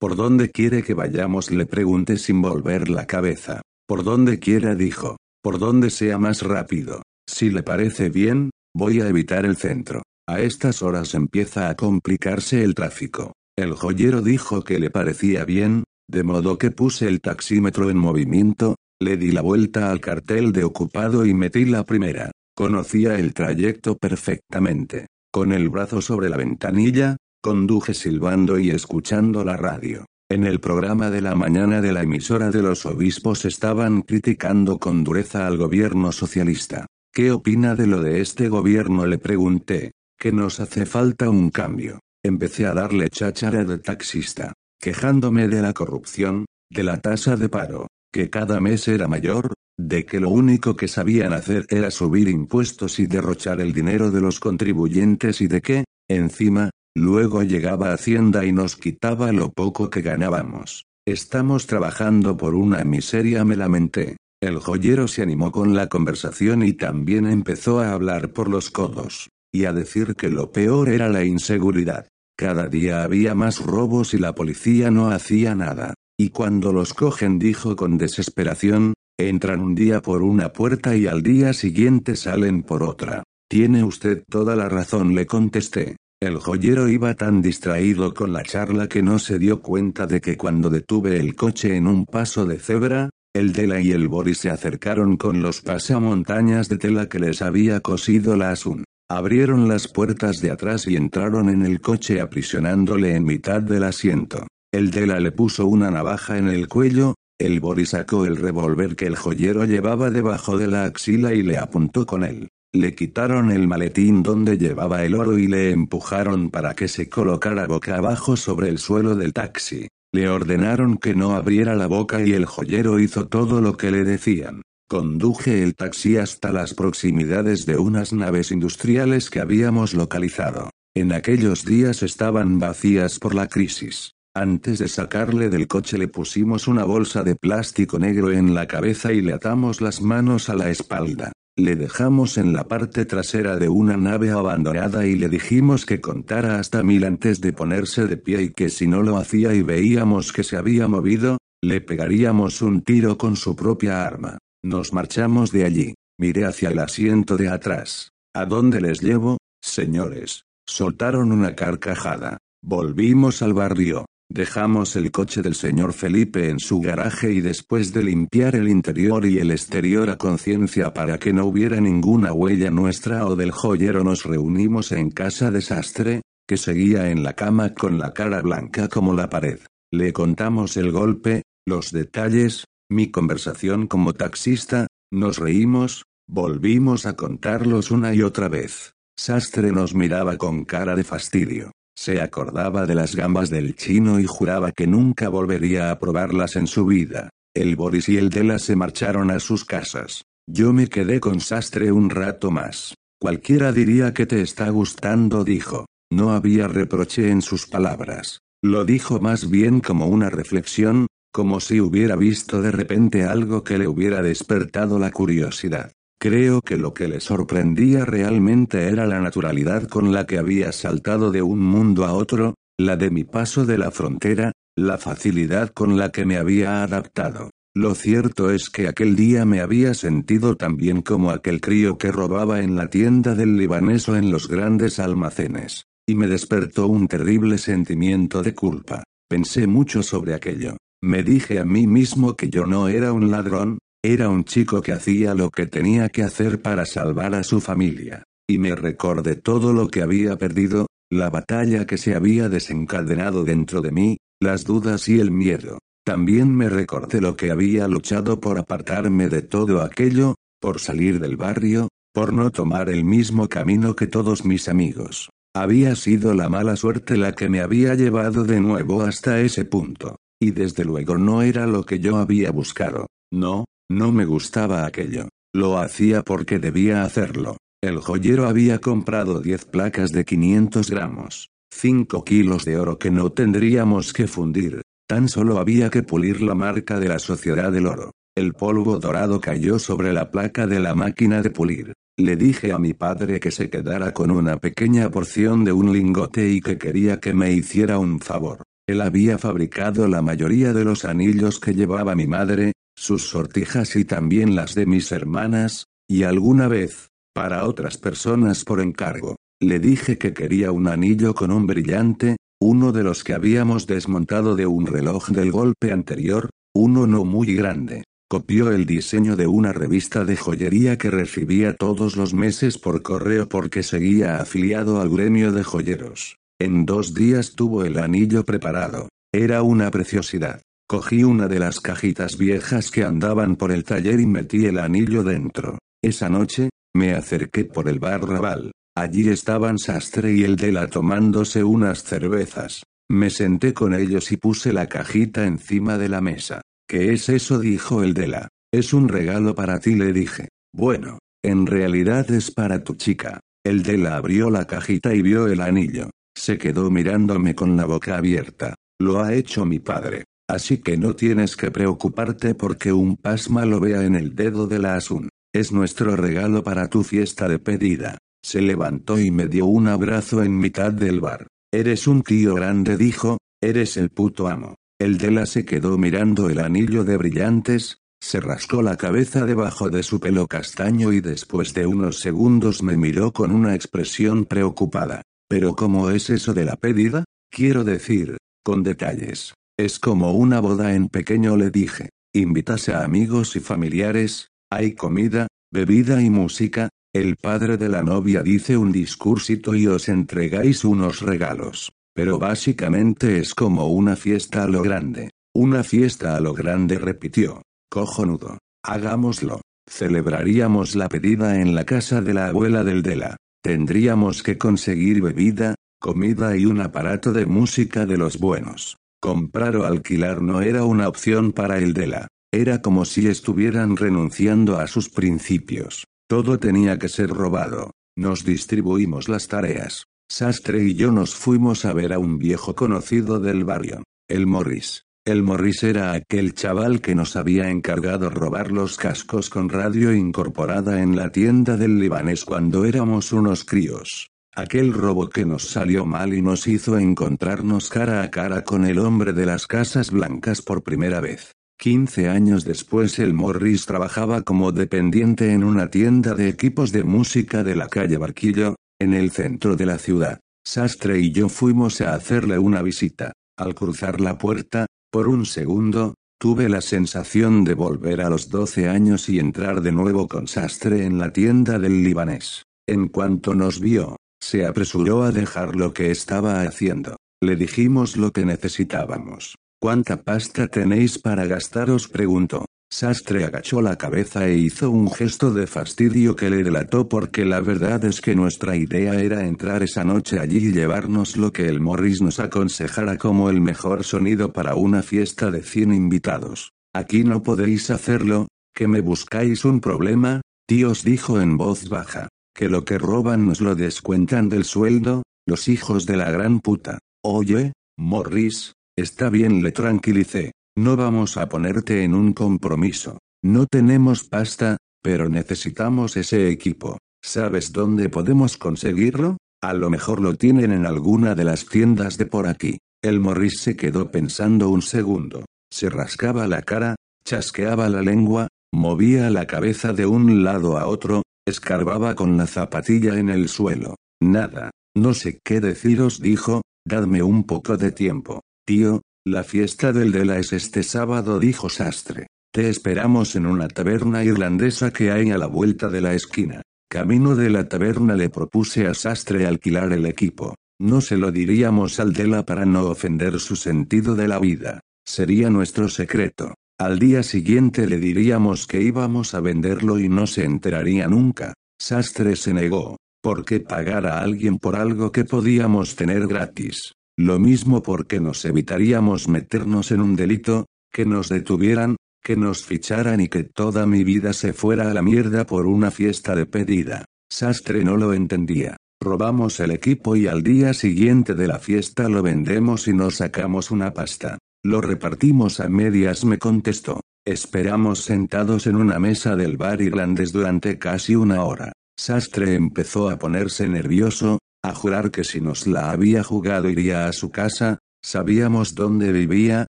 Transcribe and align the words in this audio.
¿Por 0.00 0.16
dónde 0.16 0.50
quiere 0.50 0.82
que 0.82 0.94
vayamos? 0.94 1.50
le 1.50 1.66
pregunté 1.66 2.16
sin 2.16 2.40
volver 2.40 2.88
la 2.88 3.06
cabeza. 3.06 3.60
Por 3.86 4.02
donde 4.02 4.38
quiera 4.38 4.74
dijo. 4.74 5.18
Por 5.42 5.58
donde 5.58 5.90
sea 5.90 6.16
más 6.16 6.40
rápido. 6.40 7.02
Si 7.28 7.50
le 7.50 7.62
parece 7.62 8.08
bien, 8.08 8.48
voy 8.74 9.02
a 9.02 9.08
evitar 9.08 9.44
el 9.44 9.58
centro. 9.58 10.02
A 10.26 10.40
estas 10.40 10.80
horas 10.80 11.14
empieza 11.14 11.68
a 11.68 11.74
complicarse 11.74 12.64
el 12.64 12.74
tráfico. 12.74 13.34
El 13.58 13.74
joyero 13.74 14.22
dijo 14.22 14.62
que 14.62 14.78
le 14.78 14.88
parecía 14.88 15.44
bien, 15.44 15.84
de 16.08 16.22
modo 16.22 16.56
que 16.56 16.70
puse 16.70 17.06
el 17.06 17.20
taxímetro 17.20 17.90
en 17.90 17.98
movimiento, 17.98 18.76
le 19.02 19.18
di 19.18 19.32
la 19.32 19.42
vuelta 19.42 19.90
al 19.90 20.00
cartel 20.00 20.52
de 20.52 20.64
ocupado 20.64 21.26
y 21.26 21.34
metí 21.34 21.66
la 21.66 21.84
primera. 21.84 22.30
Conocía 22.56 23.18
el 23.18 23.34
trayecto 23.34 23.98
perfectamente. 23.98 25.08
Con 25.30 25.52
el 25.52 25.68
brazo 25.68 26.00
sobre 26.00 26.30
la 26.30 26.38
ventanilla, 26.38 27.18
conduje 27.40 27.94
silbando 27.94 28.58
y 28.58 28.70
escuchando 28.70 29.44
la 29.44 29.56
radio. 29.56 30.06
En 30.30 30.44
el 30.44 30.60
programa 30.60 31.10
de 31.10 31.22
la 31.22 31.34
mañana 31.34 31.80
de 31.80 31.92
la 31.92 32.02
emisora 32.02 32.50
de 32.50 32.62
los 32.62 32.86
obispos 32.86 33.44
estaban 33.44 34.02
criticando 34.02 34.78
con 34.78 35.02
dureza 35.02 35.46
al 35.46 35.56
gobierno 35.56 36.12
socialista. 36.12 36.86
¿Qué 37.12 37.32
opina 37.32 37.74
de 37.74 37.88
lo 37.88 38.00
de 38.00 38.20
este 38.20 38.48
gobierno? 38.48 39.06
le 39.06 39.18
pregunté. 39.18 39.92
Que 40.16 40.32
nos 40.32 40.60
hace 40.60 40.86
falta 40.86 41.30
un 41.30 41.50
cambio. 41.50 41.98
Empecé 42.22 42.66
a 42.66 42.74
darle 42.74 43.08
cháchara 43.08 43.64
de 43.64 43.78
taxista, 43.78 44.52
quejándome 44.78 45.48
de 45.48 45.62
la 45.62 45.72
corrupción, 45.72 46.44
de 46.70 46.84
la 46.84 47.00
tasa 47.00 47.36
de 47.36 47.48
paro, 47.48 47.88
que 48.12 48.28
cada 48.28 48.60
mes 48.60 48.86
era 48.86 49.08
mayor, 49.08 49.54
de 49.78 50.04
que 50.04 50.20
lo 50.20 50.28
único 50.28 50.76
que 50.76 50.88
sabían 50.88 51.32
hacer 51.32 51.66
era 51.70 51.90
subir 51.90 52.28
impuestos 52.28 52.98
y 52.98 53.06
derrochar 53.06 53.60
el 53.60 53.72
dinero 53.72 54.10
de 54.10 54.20
los 54.20 54.38
contribuyentes 54.38 55.40
y 55.40 55.46
de 55.46 55.62
que, 55.62 55.84
encima, 56.08 56.70
luego 56.96 57.42
llegaba 57.42 57.92
Hacienda 57.92 58.44
y 58.44 58.52
nos 58.52 58.76
quitaba 58.76 59.32
lo 59.32 59.52
poco 59.52 59.90
que 59.90 60.02
ganábamos. 60.02 60.84
Estamos 61.06 61.66
trabajando 61.66 62.36
por 62.36 62.54
una 62.54 62.84
miseria, 62.84 63.44
me 63.44 63.56
lamenté. 63.56 64.16
El 64.42 64.58
joyero 64.58 65.08
se 65.08 65.22
animó 65.22 65.52
con 65.52 65.74
la 65.74 65.88
conversación 65.88 66.62
y 66.62 66.72
también 66.72 67.26
empezó 67.26 67.80
a 67.80 67.92
hablar 67.92 68.32
por 68.32 68.48
los 68.48 68.70
codos, 68.70 69.28
y 69.52 69.64
a 69.64 69.72
decir 69.72 70.14
que 70.14 70.28
lo 70.28 70.52
peor 70.52 70.88
era 70.88 71.08
la 71.08 71.24
inseguridad. 71.24 72.08
Cada 72.36 72.68
día 72.68 73.02
había 73.02 73.34
más 73.34 73.64
robos 73.64 74.14
y 74.14 74.18
la 74.18 74.34
policía 74.34 74.90
no 74.90 75.10
hacía 75.10 75.54
nada. 75.54 75.94
Y 76.18 76.30
cuando 76.30 76.72
los 76.72 76.94
cogen 76.94 77.38
dijo 77.38 77.76
con 77.76 77.98
desesperación, 77.98 78.94
Entran 79.20 79.60
un 79.60 79.74
día 79.74 80.00
por 80.00 80.22
una 80.22 80.50
puerta 80.50 80.96
y 80.96 81.06
al 81.06 81.22
día 81.22 81.52
siguiente 81.52 82.16
salen 82.16 82.62
por 82.62 82.82
otra. 82.82 83.22
Tiene 83.50 83.84
usted 83.84 84.24
toda 84.30 84.56
la 84.56 84.70
razón, 84.70 85.14
le 85.14 85.26
contesté. 85.26 85.96
El 86.22 86.36
joyero 86.36 86.86
iba 86.86 87.14
tan 87.14 87.40
distraído 87.40 88.12
con 88.12 88.34
la 88.34 88.42
charla 88.42 88.88
que 88.88 89.02
no 89.02 89.18
se 89.18 89.38
dio 89.38 89.62
cuenta 89.62 90.06
de 90.06 90.20
que 90.20 90.36
cuando 90.36 90.68
detuve 90.68 91.16
el 91.16 91.34
coche 91.34 91.76
en 91.76 91.86
un 91.86 92.04
paso 92.04 92.44
de 92.44 92.58
cebra, 92.58 93.08
el 93.34 93.54
Dela 93.54 93.80
y 93.80 93.92
el 93.92 94.06
Boris 94.06 94.36
se 94.36 94.50
acercaron 94.50 95.16
con 95.16 95.40
los 95.40 95.62
pasamontañas 95.62 96.68
de 96.68 96.76
tela 96.76 97.08
que 97.08 97.20
les 97.20 97.40
había 97.40 97.80
cosido 97.80 98.36
la 98.36 98.50
Asun. 98.50 98.84
Abrieron 99.08 99.66
las 99.66 99.88
puertas 99.88 100.42
de 100.42 100.50
atrás 100.50 100.86
y 100.86 100.96
entraron 100.96 101.48
en 101.48 101.64
el 101.64 101.80
coche 101.80 102.20
aprisionándole 102.20 103.16
en 103.16 103.24
mitad 103.24 103.62
del 103.62 103.84
asiento. 103.84 104.46
El 104.74 104.90
Dela 104.90 105.20
le 105.20 105.32
puso 105.32 105.66
una 105.66 105.90
navaja 105.90 106.36
en 106.36 106.48
el 106.48 106.68
cuello, 106.68 107.14
el 107.40 107.60
Boris 107.60 107.90
sacó 107.90 108.26
el 108.26 108.36
revólver 108.36 108.94
que 108.94 109.06
el 109.06 109.16
joyero 109.16 109.64
llevaba 109.64 110.10
debajo 110.10 110.58
de 110.58 110.66
la 110.66 110.84
axila 110.84 111.32
y 111.32 111.42
le 111.42 111.56
apuntó 111.56 112.04
con 112.04 112.24
él. 112.24 112.50
Le 112.72 112.94
quitaron 112.94 113.50
el 113.50 113.66
maletín 113.66 114.22
donde 114.22 114.56
llevaba 114.56 115.04
el 115.04 115.16
oro 115.16 115.38
y 115.38 115.48
le 115.48 115.72
empujaron 115.72 116.50
para 116.50 116.74
que 116.74 116.86
se 116.86 117.08
colocara 117.08 117.66
boca 117.66 117.96
abajo 117.96 118.36
sobre 118.36 118.68
el 118.68 118.78
suelo 118.78 119.16
del 119.16 119.32
taxi. 119.32 119.88
Le 120.12 120.28
ordenaron 120.28 120.96
que 120.96 121.16
no 121.16 121.34
abriera 121.34 121.74
la 121.74 121.88
boca 121.88 122.24
y 122.24 122.32
el 122.32 122.46
joyero 122.46 123.00
hizo 123.00 123.26
todo 123.26 123.60
lo 123.60 123.76
que 123.76 123.90
le 123.90 124.04
decían. 124.04 124.62
Conduje 124.88 125.64
el 125.64 125.74
taxi 125.74 126.16
hasta 126.16 126.52
las 126.52 126.74
proximidades 126.74 127.66
de 127.66 127.76
unas 127.76 128.12
naves 128.12 128.52
industriales 128.52 129.30
que 129.30 129.40
habíamos 129.40 129.92
localizado. 129.92 130.70
En 130.94 131.12
aquellos 131.12 131.64
días 131.64 132.04
estaban 132.04 132.60
vacías 132.60 133.18
por 133.18 133.34
la 133.34 133.48
crisis. 133.48 134.12
Antes 134.32 134.78
de 134.78 134.86
sacarle 134.86 135.48
del 135.48 135.66
coche 135.66 135.98
le 135.98 136.06
pusimos 136.06 136.68
una 136.68 136.84
bolsa 136.84 137.24
de 137.24 137.34
plástico 137.34 137.98
negro 137.98 138.30
en 138.30 138.54
la 138.54 138.68
cabeza 138.68 139.12
y 139.12 139.22
le 139.22 139.32
atamos 139.32 139.80
las 139.80 140.02
manos 140.02 140.48
a 140.48 140.54
la 140.54 140.70
espalda. 140.70 141.32
Le 141.60 141.76
dejamos 141.76 142.38
en 142.38 142.54
la 142.54 142.68
parte 142.68 143.04
trasera 143.04 143.58
de 143.58 143.68
una 143.68 143.98
nave 143.98 144.30
abandonada 144.30 145.04
y 145.04 145.14
le 145.14 145.28
dijimos 145.28 145.84
que 145.84 146.00
contara 146.00 146.58
hasta 146.58 146.82
mil 146.82 147.04
antes 147.04 147.42
de 147.42 147.52
ponerse 147.52 148.06
de 148.06 148.16
pie 148.16 148.44
y 148.44 148.50
que 148.50 148.70
si 148.70 148.86
no 148.86 149.02
lo 149.02 149.18
hacía 149.18 149.52
y 149.52 149.60
veíamos 149.60 150.32
que 150.32 150.42
se 150.42 150.56
había 150.56 150.88
movido, 150.88 151.36
le 151.62 151.82
pegaríamos 151.82 152.62
un 152.62 152.80
tiro 152.80 153.18
con 153.18 153.36
su 153.36 153.56
propia 153.56 154.06
arma. 154.06 154.38
Nos 154.64 154.94
marchamos 154.94 155.52
de 155.52 155.66
allí. 155.66 155.94
Miré 156.18 156.46
hacia 156.46 156.70
el 156.70 156.78
asiento 156.78 157.36
de 157.36 157.50
atrás. 157.50 158.08
¿A 158.34 158.46
dónde 158.46 158.80
les 158.80 159.02
llevo, 159.02 159.36
señores? 159.60 160.44
Soltaron 160.66 161.30
una 161.30 161.54
carcajada. 161.54 162.38
Volvimos 162.62 163.42
al 163.42 163.52
barrio. 163.52 164.06
Dejamos 164.32 164.94
el 164.94 165.10
coche 165.10 165.42
del 165.42 165.56
señor 165.56 165.92
Felipe 165.92 166.50
en 166.50 166.60
su 166.60 166.80
garaje 166.80 167.32
y 167.32 167.40
después 167.40 167.92
de 167.92 168.04
limpiar 168.04 168.54
el 168.54 168.68
interior 168.68 169.26
y 169.26 169.38
el 169.38 169.50
exterior 169.50 170.08
a 170.08 170.18
conciencia 170.18 170.94
para 170.94 171.18
que 171.18 171.32
no 171.32 171.46
hubiera 171.46 171.80
ninguna 171.80 172.32
huella 172.32 172.70
nuestra 172.70 173.26
o 173.26 173.34
del 173.34 173.50
joyero 173.50 174.04
nos 174.04 174.22
reunimos 174.22 174.92
en 174.92 175.10
casa 175.10 175.50
de 175.50 175.60
Sastre, 175.60 176.22
que 176.46 176.56
seguía 176.56 177.10
en 177.10 177.24
la 177.24 177.32
cama 177.32 177.74
con 177.74 177.98
la 177.98 178.14
cara 178.14 178.40
blanca 178.40 178.86
como 178.86 179.14
la 179.14 179.28
pared. 179.28 179.58
Le 179.92 180.12
contamos 180.12 180.76
el 180.76 180.92
golpe, 180.92 181.42
los 181.66 181.90
detalles, 181.90 182.66
mi 182.88 183.10
conversación 183.10 183.88
como 183.88 184.12
taxista, 184.12 184.86
nos 185.12 185.38
reímos, 185.38 186.04
volvimos 186.28 187.04
a 187.04 187.16
contarlos 187.16 187.90
una 187.90 188.14
y 188.14 188.22
otra 188.22 188.48
vez. 188.48 188.92
Sastre 189.18 189.72
nos 189.72 189.96
miraba 189.96 190.36
con 190.36 190.64
cara 190.64 190.94
de 190.94 191.02
fastidio. 191.02 191.72
Se 192.00 192.22
acordaba 192.22 192.86
de 192.86 192.94
las 192.94 193.14
gambas 193.14 193.50
del 193.50 193.76
chino 193.76 194.20
y 194.20 194.24
juraba 194.24 194.72
que 194.72 194.86
nunca 194.86 195.28
volvería 195.28 195.90
a 195.90 195.98
probarlas 195.98 196.56
en 196.56 196.66
su 196.66 196.86
vida. 196.86 197.28
El 197.54 197.76
Boris 197.76 198.08
y 198.08 198.16
el 198.16 198.30
Dela 198.30 198.58
se 198.58 198.74
marcharon 198.74 199.30
a 199.30 199.38
sus 199.38 199.66
casas. 199.66 200.22
Yo 200.46 200.72
me 200.72 200.86
quedé 200.86 201.20
con 201.20 201.40
Sastre 201.40 201.92
un 201.92 202.08
rato 202.08 202.50
más. 202.50 202.94
Cualquiera 203.20 203.70
diría 203.72 204.14
que 204.14 204.24
te 204.24 204.40
está 204.40 204.70
gustando, 204.70 205.44
dijo. 205.44 205.84
No 206.10 206.32
había 206.32 206.68
reproche 206.68 207.30
en 207.30 207.42
sus 207.42 207.66
palabras. 207.66 208.38
Lo 208.62 208.86
dijo 208.86 209.20
más 209.20 209.50
bien 209.50 209.80
como 209.80 210.06
una 210.06 210.30
reflexión, 210.30 211.06
como 211.30 211.60
si 211.60 211.82
hubiera 211.82 212.16
visto 212.16 212.62
de 212.62 212.70
repente 212.70 213.24
algo 213.24 213.62
que 213.62 213.76
le 213.76 213.86
hubiera 213.86 214.22
despertado 214.22 214.98
la 214.98 215.10
curiosidad. 215.10 215.92
Creo 216.20 216.60
que 216.60 216.76
lo 216.76 216.92
que 216.92 217.08
le 217.08 217.18
sorprendía 217.18 218.04
realmente 218.04 218.88
era 218.88 219.06
la 219.06 219.20
naturalidad 219.20 219.84
con 219.88 220.12
la 220.12 220.26
que 220.26 220.36
había 220.36 220.70
saltado 220.70 221.30
de 221.30 221.40
un 221.40 221.60
mundo 221.60 222.04
a 222.04 222.12
otro, 222.12 222.56
la 222.78 222.98
de 222.98 223.10
mi 223.10 223.24
paso 223.24 223.64
de 223.64 223.78
la 223.78 223.90
frontera, 223.90 224.52
la 224.76 224.98
facilidad 224.98 225.70
con 225.70 225.96
la 225.96 226.12
que 226.12 226.26
me 226.26 226.36
había 226.36 226.82
adaptado. 226.82 227.48
Lo 227.74 227.94
cierto 227.94 228.50
es 228.50 228.68
que 228.68 228.86
aquel 228.86 229.16
día 229.16 229.46
me 229.46 229.62
había 229.62 229.94
sentido 229.94 230.56
tan 230.56 230.76
bien 230.76 231.00
como 231.00 231.30
aquel 231.30 231.62
crío 231.62 231.96
que 231.96 232.12
robaba 232.12 232.60
en 232.60 232.76
la 232.76 232.90
tienda 232.90 233.34
del 233.34 233.56
libanés 233.56 234.06
o 234.10 234.16
en 234.16 234.30
los 234.30 234.46
grandes 234.46 234.98
almacenes, 234.98 235.84
y 236.06 236.16
me 236.16 236.26
despertó 236.26 236.86
un 236.88 237.08
terrible 237.08 237.56
sentimiento 237.56 238.42
de 238.42 238.54
culpa. 238.54 239.04
Pensé 239.26 239.66
mucho 239.66 240.02
sobre 240.02 240.34
aquello. 240.34 240.76
Me 241.02 241.22
dije 241.22 241.60
a 241.60 241.64
mí 241.64 241.86
mismo 241.86 242.36
que 242.36 242.50
yo 242.50 242.66
no 242.66 242.88
era 242.88 243.14
un 243.14 243.30
ladrón, 243.30 243.78
era 244.02 244.30
un 244.30 244.44
chico 244.44 244.80
que 244.80 244.92
hacía 244.92 245.34
lo 245.34 245.50
que 245.50 245.66
tenía 245.66 246.08
que 246.08 246.22
hacer 246.22 246.62
para 246.62 246.86
salvar 246.86 247.34
a 247.34 247.42
su 247.42 247.60
familia. 247.60 248.24
Y 248.48 248.58
me 248.58 248.74
recordé 248.74 249.36
todo 249.36 249.74
lo 249.74 249.88
que 249.88 250.00
había 250.00 250.36
perdido, 250.36 250.86
la 251.10 251.28
batalla 251.28 251.86
que 251.86 251.98
se 251.98 252.14
había 252.14 252.48
desencadenado 252.48 253.44
dentro 253.44 253.82
de 253.82 253.92
mí, 253.92 254.16
las 254.40 254.64
dudas 254.64 255.08
y 255.08 255.20
el 255.20 255.30
miedo. 255.30 255.78
También 256.04 256.56
me 256.56 256.70
recordé 256.70 257.20
lo 257.20 257.36
que 257.36 257.50
había 257.50 257.86
luchado 257.88 258.40
por 258.40 258.58
apartarme 258.58 259.28
de 259.28 259.42
todo 259.42 259.82
aquello, 259.82 260.34
por 260.60 260.80
salir 260.80 261.20
del 261.20 261.36
barrio, 261.36 261.88
por 262.14 262.32
no 262.32 262.50
tomar 262.50 262.88
el 262.88 263.04
mismo 263.04 263.48
camino 263.48 263.94
que 263.94 264.06
todos 264.06 264.46
mis 264.46 264.68
amigos. 264.68 265.28
Había 265.54 265.94
sido 265.94 266.32
la 266.32 266.48
mala 266.48 266.76
suerte 266.76 267.18
la 267.18 267.32
que 267.32 267.50
me 267.50 267.60
había 267.60 267.94
llevado 267.94 268.44
de 268.44 268.60
nuevo 268.60 269.02
hasta 269.02 269.40
ese 269.40 269.66
punto. 269.66 270.16
Y 270.40 270.52
desde 270.52 270.84
luego 270.84 271.18
no 271.18 271.42
era 271.42 271.66
lo 271.66 271.84
que 271.84 271.98
yo 271.98 272.16
había 272.16 272.50
buscado. 272.50 273.06
No, 273.30 273.66
no 273.90 274.12
me 274.12 274.24
gustaba 274.24 274.86
aquello. 274.86 275.28
Lo 275.52 275.78
hacía 275.78 276.22
porque 276.22 276.60
debía 276.60 277.02
hacerlo. 277.02 277.56
El 277.82 277.98
joyero 277.98 278.46
había 278.46 278.78
comprado 278.78 279.40
10 279.40 279.64
placas 279.64 280.12
de 280.12 280.24
500 280.24 280.88
gramos. 280.90 281.48
5 281.74 282.24
kilos 282.24 282.64
de 282.64 282.78
oro 282.78 282.98
que 282.98 283.10
no 283.10 283.32
tendríamos 283.32 284.12
que 284.12 284.28
fundir. 284.28 284.82
Tan 285.08 285.28
solo 285.28 285.58
había 285.58 285.90
que 285.90 286.04
pulir 286.04 286.40
la 286.40 286.54
marca 286.54 287.00
de 287.00 287.08
la 287.08 287.18
Sociedad 287.18 287.72
del 287.72 287.86
Oro. 287.86 288.12
El 288.36 288.54
polvo 288.54 289.00
dorado 289.00 289.40
cayó 289.40 289.80
sobre 289.80 290.12
la 290.12 290.30
placa 290.30 290.68
de 290.68 290.78
la 290.78 290.94
máquina 290.94 291.42
de 291.42 291.50
pulir. 291.50 291.94
Le 292.16 292.36
dije 292.36 292.70
a 292.70 292.78
mi 292.78 292.94
padre 292.94 293.40
que 293.40 293.50
se 293.50 293.70
quedara 293.70 294.12
con 294.12 294.30
una 294.30 294.58
pequeña 294.58 295.10
porción 295.10 295.64
de 295.64 295.72
un 295.72 295.92
lingote 295.92 296.48
y 296.48 296.60
que 296.60 296.78
quería 296.78 297.18
que 297.18 297.34
me 297.34 297.50
hiciera 297.52 297.98
un 297.98 298.20
favor. 298.20 298.62
Él 298.88 299.00
había 299.00 299.36
fabricado 299.38 300.06
la 300.06 300.22
mayoría 300.22 300.72
de 300.72 300.84
los 300.84 301.04
anillos 301.04 301.58
que 301.58 301.74
llevaba 301.74 302.14
mi 302.14 302.26
madre, 302.26 302.72
sus 302.96 303.28
sortijas 303.28 303.96
y 303.96 304.04
también 304.04 304.54
las 304.54 304.74
de 304.74 304.86
mis 304.86 305.12
hermanas, 305.12 305.86
y 306.08 306.24
alguna 306.24 306.68
vez, 306.68 307.08
para 307.34 307.66
otras 307.66 307.98
personas 307.98 308.64
por 308.64 308.80
encargo. 308.80 309.36
Le 309.60 309.78
dije 309.78 310.18
que 310.18 310.32
quería 310.32 310.72
un 310.72 310.88
anillo 310.88 311.34
con 311.34 311.50
un 311.50 311.66
brillante, 311.66 312.36
uno 312.60 312.92
de 312.92 313.02
los 313.02 313.24
que 313.24 313.34
habíamos 313.34 313.86
desmontado 313.86 314.56
de 314.56 314.66
un 314.66 314.86
reloj 314.86 315.28
del 315.28 315.50
golpe 315.52 315.92
anterior, 315.92 316.50
uno 316.74 317.06
no 317.06 317.24
muy 317.24 317.54
grande. 317.54 318.04
Copió 318.28 318.70
el 318.70 318.86
diseño 318.86 319.34
de 319.34 319.46
una 319.46 319.72
revista 319.72 320.24
de 320.24 320.36
joyería 320.36 320.98
que 320.98 321.10
recibía 321.10 321.74
todos 321.74 322.16
los 322.16 322.32
meses 322.32 322.78
por 322.78 323.02
correo 323.02 323.48
porque 323.48 323.82
seguía 323.82 324.40
afiliado 324.40 325.00
al 325.00 325.10
gremio 325.10 325.52
de 325.52 325.64
joyeros. 325.64 326.36
En 326.60 326.86
dos 326.86 327.14
días 327.14 327.54
tuvo 327.56 327.84
el 327.84 327.98
anillo 327.98 328.44
preparado. 328.44 329.08
Era 329.32 329.62
una 329.62 329.90
preciosidad. 329.90 330.62
Cogí 330.90 331.22
una 331.22 331.46
de 331.46 331.60
las 331.60 331.78
cajitas 331.78 332.36
viejas 332.36 332.90
que 332.90 333.04
andaban 333.04 333.54
por 333.54 333.70
el 333.70 333.84
taller 333.84 334.18
y 334.18 334.26
metí 334.26 334.66
el 334.66 334.80
anillo 334.80 335.22
dentro. 335.22 335.78
Esa 336.02 336.28
noche, 336.28 336.70
me 336.96 337.14
acerqué 337.14 337.64
por 337.64 337.88
el 337.88 338.00
bar 338.00 338.22
Raval. 338.22 338.72
Allí 338.96 339.28
estaban 339.28 339.78
Sastre 339.78 340.32
y 340.32 340.42
el 340.42 340.56
Dela 340.56 340.88
tomándose 340.88 341.62
unas 341.62 342.02
cervezas. 342.02 342.82
Me 343.08 343.30
senté 343.30 343.72
con 343.72 343.94
ellos 343.94 344.32
y 344.32 344.36
puse 344.36 344.72
la 344.72 344.88
cajita 344.88 345.46
encima 345.46 345.96
de 345.96 346.08
la 346.08 346.20
mesa. 346.20 346.60
¿Qué 346.88 347.12
es 347.12 347.28
eso? 347.28 347.60
dijo 347.60 348.02
el 348.02 348.12
Dela. 348.12 348.48
Es 348.74 348.92
un 348.92 349.08
regalo 349.08 349.54
para 349.54 349.78
ti, 349.78 349.94
le 349.94 350.12
dije. 350.12 350.48
Bueno, 350.74 351.20
en 351.44 351.68
realidad 351.68 352.28
es 352.32 352.50
para 352.50 352.82
tu 352.82 352.96
chica. 352.96 353.38
El 353.64 353.84
Dela 353.84 354.16
abrió 354.16 354.50
la 354.50 354.66
cajita 354.66 355.14
y 355.14 355.22
vio 355.22 355.46
el 355.46 355.60
anillo. 355.60 356.10
Se 356.36 356.58
quedó 356.58 356.90
mirándome 356.90 357.54
con 357.54 357.76
la 357.76 357.84
boca 357.84 358.16
abierta. 358.16 358.74
Lo 359.00 359.22
ha 359.22 359.34
hecho 359.34 359.64
mi 359.64 359.78
padre. 359.78 360.24
Así 360.50 360.78
que 360.78 360.96
no 360.96 361.14
tienes 361.14 361.56
que 361.56 361.70
preocuparte 361.70 362.56
porque 362.56 362.92
un 362.92 363.16
pasma 363.16 363.64
lo 363.64 363.78
vea 363.78 364.02
en 364.02 364.16
el 364.16 364.34
dedo 364.34 364.66
de 364.66 364.80
la 364.80 364.96
Asun. 364.96 365.28
Es 365.54 365.70
nuestro 365.70 366.16
regalo 366.16 366.64
para 366.64 366.90
tu 366.90 367.04
fiesta 367.04 367.48
de 367.48 367.60
pedida. 367.60 368.18
Se 368.44 368.60
levantó 368.60 369.20
y 369.20 369.30
me 369.30 369.46
dio 369.46 369.66
un 369.66 369.86
abrazo 369.86 370.42
en 370.42 370.58
mitad 370.58 370.92
del 370.92 371.20
bar. 371.20 371.46
Eres 371.72 372.08
un 372.08 372.22
tío 372.22 372.56
grande, 372.56 372.96
dijo, 372.96 373.38
eres 373.62 373.96
el 373.96 374.10
puto 374.10 374.48
amo. 374.48 374.74
El 374.98 375.18
Dela 375.18 375.46
se 375.46 375.64
quedó 375.64 375.96
mirando 375.98 376.50
el 376.50 376.58
anillo 376.58 377.04
de 377.04 377.16
brillantes, 377.16 377.98
se 378.20 378.40
rascó 378.40 378.82
la 378.82 378.96
cabeza 378.96 379.46
debajo 379.46 379.88
de 379.88 380.02
su 380.02 380.18
pelo 380.18 380.48
castaño 380.48 381.12
y 381.12 381.20
después 381.20 381.74
de 381.74 381.86
unos 381.86 382.18
segundos 382.18 382.82
me 382.82 382.96
miró 382.96 383.32
con 383.32 383.52
una 383.52 383.76
expresión 383.76 384.46
preocupada. 384.46 385.22
Pero 385.48 385.76
¿cómo 385.76 386.10
es 386.10 386.28
eso 386.28 386.54
de 386.54 386.64
la 386.64 386.74
pedida? 386.74 387.24
Quiero 387.52 387.84
decir, 387.84 388.36
con 388.64 388.82
detalles. 388.82 389.54
Es 389.80 389.98
como 389.98 390.32
una 390.32 390.60
boda 390.60 390.94
en 390.94 391.08
pequeño 391.08 391.56
le 391.56 391.70
dije. 391.70 392.10
Invitas 392.34 392.90
a 392.90 393.02
amigos 393.02 393.56
y 393.56 393.60
familiares, 393.60 394.48
hay 394.70 394.94
comida, 394.94 395.46
bebida 395.72 396.20
y 396.20 396.28
música, 396.28 396.90
el 397.14 397.36
padre 397.36 397.78
de 397.78 397.88
la 397.88 398.02
novia 398.02 398.42
dice 398.42 398.76
un 398.76 398.92
discursito 398.92 399.74
y 399.74 399.86
os 399.86 400.10
entregáis 400.10 400.84
unos 400.84 401.22
regalos. 401.22 401.92
Pero 402.14 402.38
básicamente 402.38 403.38
es 403.38 403.54
como 403.54 403.86
una 403.86 404.16
fiesta 404.16 404.64
a 404.64 404.68
lo 404.68 404.82
grande. 404.82 405.30
Una 405.54 405.82
fiesta 405.82 406.36
a 406.36 406.40
lo 406.40 406.52
grande 406.52 406.98
repitió. 406.98 407.62
Cojonudo. 407.90 408.58
Hagámoslo. 408.84 409.62
Celebraríamos 409.88 410.94
la 410.94 411.08
pedida 411.08 411.58
en 411.58 411.74
la 411.74 411.86
casa 411.86 412.20
de 412.20 412.34
la 412.34 412.48
abuela 412.48 412.84
del 412.84 413.02
Dela. 413.02 413.38
Tendríamos 413.62 414.42
que 414.42 414.58
conseguir 414.58 415.22
bebida, 415.22 415.74
comida 415.98 416.54
y 416.54 416.66
un 416.66 416.82
aparato 416.82 417.32
de 417.32 417.46
música 417.46 418.04
de 418.04 418.18
los 418.18 418.38
buenos. 418.38 418.99
Comprar 419.22 419.76
o 419.76 419.84
alquilar 419.84 420.40
no 420.40 420.62
era 420.62 420.84
una 420.84 421.06
opción 421.06 421.52
para 421.52 421.76
el 421.76 421.92
Dela. 421.92 422.28
Era 422.52 422.80
como 422.80 423.04
si 423.04 423.28
estuvieran 423.28 423.98
renunciando 423.98 424.78
a 424.78 424.86
sus 424.86 425.10
principios. 425.10 426.06
Todo 426.26 426.58
tenía 426.58 426.98
que 426.98 427.10
ser 427.10 427.28
robado. 427.28 427.90
Nos 428.16 428.44
distribuimos 428.44 429.28
las 429.28 429.46
tareas. 429.46 430.04
Sastre 430.30 430.82
y 430.84 430.94
yo 430.94 431.12
nos 431.12 431.34
fuimos 431.34 431.84
a 431.84 431.92
ver 431.92 432.14
a 432.14 432.18
un 432.18 432.38
viejo 432.38 432.74
conocido 432.74 433.40
del 433.40 433.64
barrio. 433.64 434.02
El 434.26 434.46
Morris. 434.46 435.04
El 435.26 435.42
Morris 435.42 435.82
era 435.82 436.12
aquel 436.12 436.54
chaval 436.54 437.02
que 437.02 437.14
nos 437.14 437.36
había 437.36 437.68
encargado 437.68 438.30
robar 438.30 438.72
los 438.72 438.96
cascos 438.96 439.50
con 439.50 439.68
radio 439.68 440.14
incorporada 440.14 441.02
en 441.02 441.14
la 441.14 441.30
tienda 441.30 441.76
del 441.76 441.98
libanés 441.98 442.46
cuando 442.46 442.86
éramos 442.86 443.32
unos 443.32 443.64
críos. 443.64 444.30
Aquel 444.54 444.92
robo 444.92 445.28
que 445.28 445.44
nos 445.44 445.68
salió 445.68 446.04
mal 446.04 446.34
y 446.34 446.42
nos 446.42 446.66
hizo 446.66 446.98
encontrarnos 446.98 447.88
cara 447.88 448.22
a 448.22 448.30
cara 448.30 448.64
con 448.64 448.84
el 448.84 448.98
hombre 448.98 449.32
de 449.32 449.46
las 449.46 449.68
casas 449.68 450.10
blancas 450.10 450.60
por 450.60 450.82
primera 450.82 451.20
vez. 451.20 451.52
Quince 451.78 452.28
años 452.28 452.64
después 452.64 453.20
el 453.20 453.32
Morris 453.32 453.86
trabajaba 453.86 454.42
como 454.42 454.72
dependiente 454.72 455.52
en 455.52 455.62
una 455.62 455.88
tienda 455.88 456.34
de 456.34 456.48
equipos 456.48 456.90
de 456.90 457.04
música 457.04 457.62
de 457.62 457.76
la 457.76 457.88
calle 457.88 458.18
Barquillo, 458.18 458.74
en 459.00 459.14
el 459.14 459.30
centro 459.30 459.76
de 459.76 459.86
la 459.86 459.98
ciudad. 459.98 460.40
Sastre 460.66 461.20
y 461.20 461.30
yo 461.30 461.48
fuimos 461.48 462.00
a 462.00 462.14
hacerle 462.14 462.58
una 462.58 462.82
visita. 462.82 463.32
Al 463.56 463.76
cruzar 463.76 464.20
la 464.20 464.36
puerta, 464.36 464.86
por 465.12 465.28
un 465.28 465.46
segundo, 465.46 466.14
tuve 466.40 466.68
la 466.68 466.80
sensación 466.80 467.62
de 467.62 467.74
volver 467.74 468.20
a 468.20 468.28
los 468.28 468.50
12 468.50 468.88
años 468.88 469.28
y 469.28 469.38
entrar 469.38 469.80
de 469.80 469.92
nuevo 469.92 470.26
con 470.26 470.48
Sastre 470.48 471.06
en 471.06 471.18
la 471.18 471.32
tienda 471.32 471.78
del 471.78 472.02
libanés. 472.02 472.64
En 472.86 473.08
cuanto 473.08 473.54
nos 473.54 473.80
vio, 473.80 474.16
se 474.40 474.66
apresuró 474.66 475.22
a 475.22 475.32
dejar 475.32 475.76
lo 475.76 475.92
que 475.92 476.10
estaba 476.10 476.62
haciendo. 476.62 477.16
Le 477.42 477.56
dijimos 477.56 478.16
lo 478.16 478.32
que 478.32 478.44
necesitábamos. 478.44 479.56
¿Cuánta 479.80 480.22
pasta 480.22 480.68
tenéis 480.68 481.18
para 481.18 481.46
gastaros? 481.46 482.08
preguntó. 482.08 482.66
Sastre 482.92 483.44
agachó 483.44 483.80
la 483.80 483.96
cabeza 483.96 484.48
e 484.48 484.56
hizo 484.56 484.90
un 484.90 485.10
gesto 485.12 485.52
de 485.52 485.68
fastidio 485.68 486.34
que 486.34 486.50
le 486.50 486.64
delató 486.64 487.08
porque 487.08 487.44
la 487.44 487.60
verdad 487.60 488.04
es 488.04 488.20
que 488.20 488.34
nuestra 488.34 488.74
idea 488.74 489.14
era 489.14 489.46
entrar 489.46 489.84
esa 489.84 490.02
noche 490.02 490.40
allí 490.40 490.58
y 490.58 490.72
llevarnos 490.72 491.36
lo 491.36 491.52
que 491.52 491.68
el 491.68 491.80
Morris 491.80 492.20
nos 492.20 492.40
aconsejara 492.40 493.16
como 493.16 493.48
el 493.48 493.60
mejor 493.60 494.02
sonido 494.02 494.52
para 494.52 494.74
una 494.74 495.02
fiesta 495.02 495.52
de 495.52 495.62
100 495.62 495.94
invitados. 495.94 496.72
Aquí 496.92 497.22
no 497.22 497.44
podéis 497.44 497.90
hacerlo, 497.90 498.48
que 498.74 498.88
me 498.88 499.00
buscáis 499.00 499.64
un 499.64 499.80
problema, 499.80 500.40
tíos 500.66 501.04
dijo 501.04 501.40
en 501.40 501.56
voz 501.56 501.88
baja, 501.88 502.28
que 502.60 502.68
lo 502.68 502.84
que 502.84 502.98
roban 502.98 503.46
nos 503.46 503.62
lo 503.62 503.74
descuentan 503.74 504.50
del 504.50 504.64
sueldo, 504.64 505.22
los 505.46 505.66
hijos 505.68 506.04
de 506.04 506.18
la 506.18 506.30
gran 506.30 506.60
puta. 506.60 506.98
Oye, 507.24 507.72
Morris, 507.98 508.74
está 508.98 509.30
bien 509.30 509.62
le 509.62 509.72
tranquilicé. 509.72 510.52
No 510.76 510.94
vamos 510.94 511.38
a 511.38 511.48
ponerte 511.48 512.04
en 512.04 512.12
un 512.12 512.34
compromiso. 512.34 513.16
No 513.42 513.64
tenemos 513.64 514.24
pasta, 514.24 514.76
pero 515.02 515.30
necesitamos 515.30 516.18
ese 516.18 516.50
equipo. 516.50 516.98
¿Sabes 517.24 517.72
dónde 517.72 518.10
podemos 518.10 518.58
conseguirlo? 518.58 519.38
A 519.62 519.72
lo 519.72 519.88
mejor 519.88 520.20
lo 520.20 520.34
tienen 520.34 520.70
en 520.70 520.84
alguna 520.84 521.34
de 521.34 521.44
las 521.44 521.64
tiendas 521.64 522.18
de 522.18 522.26
por 522.26 522.46
aquí. 522.46 522.76
El 523.02 523.20
Morris 523.20 523.62
se 523.62 523.74
quedó 523.74 524.10
pensando 524.10 524.68
un 524.68 524.82
segundo. 524.82 525.46
Se 525.72 525.88
rascaba 525.88 526.46
la 526.46 526.60
cara, 526.60 526.96
chasqueaba 527.24 527.88
la 527.88 528.02
lengua, 528.02 528.48
movía 528.70 529.30
la 529.30 529.46
cabeza 529.46 529.94
de 529.94 530.04
un 530.04 530.44
lado 530.44 530.76
a 530.76 530.86
otro, 530.86 531.22
escarbaba 531.50 532.14
con 532.14 532.36
la 532.36 532.46
zapatilla 532.46 533.18
en 533.18 533.28
el 533.28 533.48
suelo. 533.48 533.96
Nada, 534.22 534.70
no 534.96 535.12
sé 535.12 535.40
qué 535.44 535.60
deciros, 535.60 536.20
dijo, 536.20 536.62
dadme 536.86 537.22
un 537.22 537.44
poco 537.44 537.76
de 537.76 537.92
tiempo. 537.92 538.40
Tío, 538.66 539.02
la 539.26 539.44
fiesta 539.44 539.92
del 539.92 540.12
Dela 540.12 540.38
es 540.38 540.52
este 540.52 540.82
sábado, 540.82 541.38
dijo 541.38 541.68
Sastre. 541.68 542.28
Te 542.52 542.68
esperamos 542.68 543.36
en 543.36 543.46
una 543.46 543.68
taberna 543.68 544.24
irlandesa 544.24 544.92
que 544.92 545.12
hay 545.12 545.30
a 545.30 545.38
la 545.38 545.46
vuelta 545.46 545.88
de 545.88 546.00
la 546.00 546.14
esquina. 546.14 546.62
Camino 546.90 547.36
de 547.36 547.50
la 547.50 547.68
taberna 547.68 548.16
le 548.16 548.30
propuse 548.30 548.86
a 548.86 548.94
Sastre 548.94 549.46
alquilar 549.46 549.92
el 549.92 550.06
equipo. 550.06 550.56
No 550.80 551.00
se 551.00 551.16
lo 551.16 551.30
diríamos 551.30 552.00
al 552.00 552.12
Dela 552.12 552.44
para 552.44 552.64
no 552.64 552.86
ofender 552.86 553.38
su 553.38 553.54
sentido 553.54 554.16
de 554.16 554.26
la 554.26 554.38
vida. 554.38 554.80
Sería 555.06 555.50
nuestro 555.50 555.88
secreto. 555.88 556.54
Al 556.80 556.98
día 556.98 557.22
siguiente 557.22 557.86
le 557.86 557.98
diríamos 557.98 558.66
que 558.66 558.80
íbamos 558.80 559.34
a 559.34 559.40
venderlo 559.40 559.98
y 559.98 560.08
no 560.08 560.26
se 560.26 560.46
enteraría 560.46 561.08
nunca. 561.08 561.52
Sastre 561.78 562.36
se 562.36 562.54
negó. 562.54 562.96
¿Por 563.22 563.44
qué 563.44 563.60
pagar 563.60 564.06
a 564.06 564.22
alguien 564.22 564.56
por 564.56 564.76
algo 564.76 565.12
que 565.12 565.26
podíamos 565.26 565.94
tener 565.94 566.26
gratis? 566.26 566.94
Lo 567.18 567.38
mismo 567.38 567.82
porque 567.82 568.18
nos 568.18 568.46
evitaríamos 568.46 569.28
meternos 569.28 569.90
en 569.90 570.00
un 570.00 570.16
delito, 570.16 570.64
que 570.90 571.04
nos 571.04 571.28
detuvieran, 571.28 571.96
que 572.22 572.36
nos 572.36 572.64
ficharan 572.64 573.20
y 573.20 573.28
que 573.28 573.44
toda 573.44 573.84
mi 573.84 574.02
vida 574.02 574.32
se 574.32 574.54
fuera 574.54 574.90
a 574.90 574.94
la 574.94 575.02
mierda 575.02 575.44
por 575.44 575.66
una 575.66 575.90
fiesta 575.90 576.34
de 576.34 576.46
pedida. 576.46 577.04
Sastre 577.30 577.84
no 577.84 577.98
lo 577.98 578.14
entendía. 578.14 578.78
Robamos 579.02 579.60
el 579.60 579.72
equipo 579.72 580.16
y 580.16 580.28
al 580.28 580.42
día 580.42 580.72
siguiente 580.72 581.34
de 581.34 581.46
la 581.46 581.58
fiesta 581.58 582.08
lo 582.08 582.22
vendemos 582.22 582.88
y 582.88 582.94
nos 582.94 583.16
sacamos 583.16 583.70
una 583.70 583.92
pasta. 583.92 584.38
Lo 584.62 584.80
repartimos 584.80 585.60
a 585.60 585.68
medias, 585.68 586.24
me 586.24 586.38
contestó. 586.38 587.00
Esperamos 587.24 588.00
sentados 588.00 588.66
en 588.66 588.76
una 588.76 588.98
mesa 588.98 589.36
del 589.36 589.56
bar 589.56 589.80
irlandés 589.82 590.32
durante 590.32 590.78
casi 590.78 591.16
una 591.16 591.44
hora. 591.44 591.72
Sastre 591.98 592.54
empezó 592.54 593.10
a 593.10 593.18
ponerse 593.18 593.68
nervioso, 593.68 594.38
a 594.62 594.74
jurar 594.74 595.10
que 595.10 595.24
si 595.24 595.40
nos 595.40 595.66
la 595.66 595.90
había 595.90 596.22
jugado 596.22 596.68
iría 596.68 597.06
a 597.06 597.12
su 597.12 597.30
casa, 597.30 597.78
Sabíamos 598.02 598.74
dónde 598.74 599.12
vivía, 599.12 599.66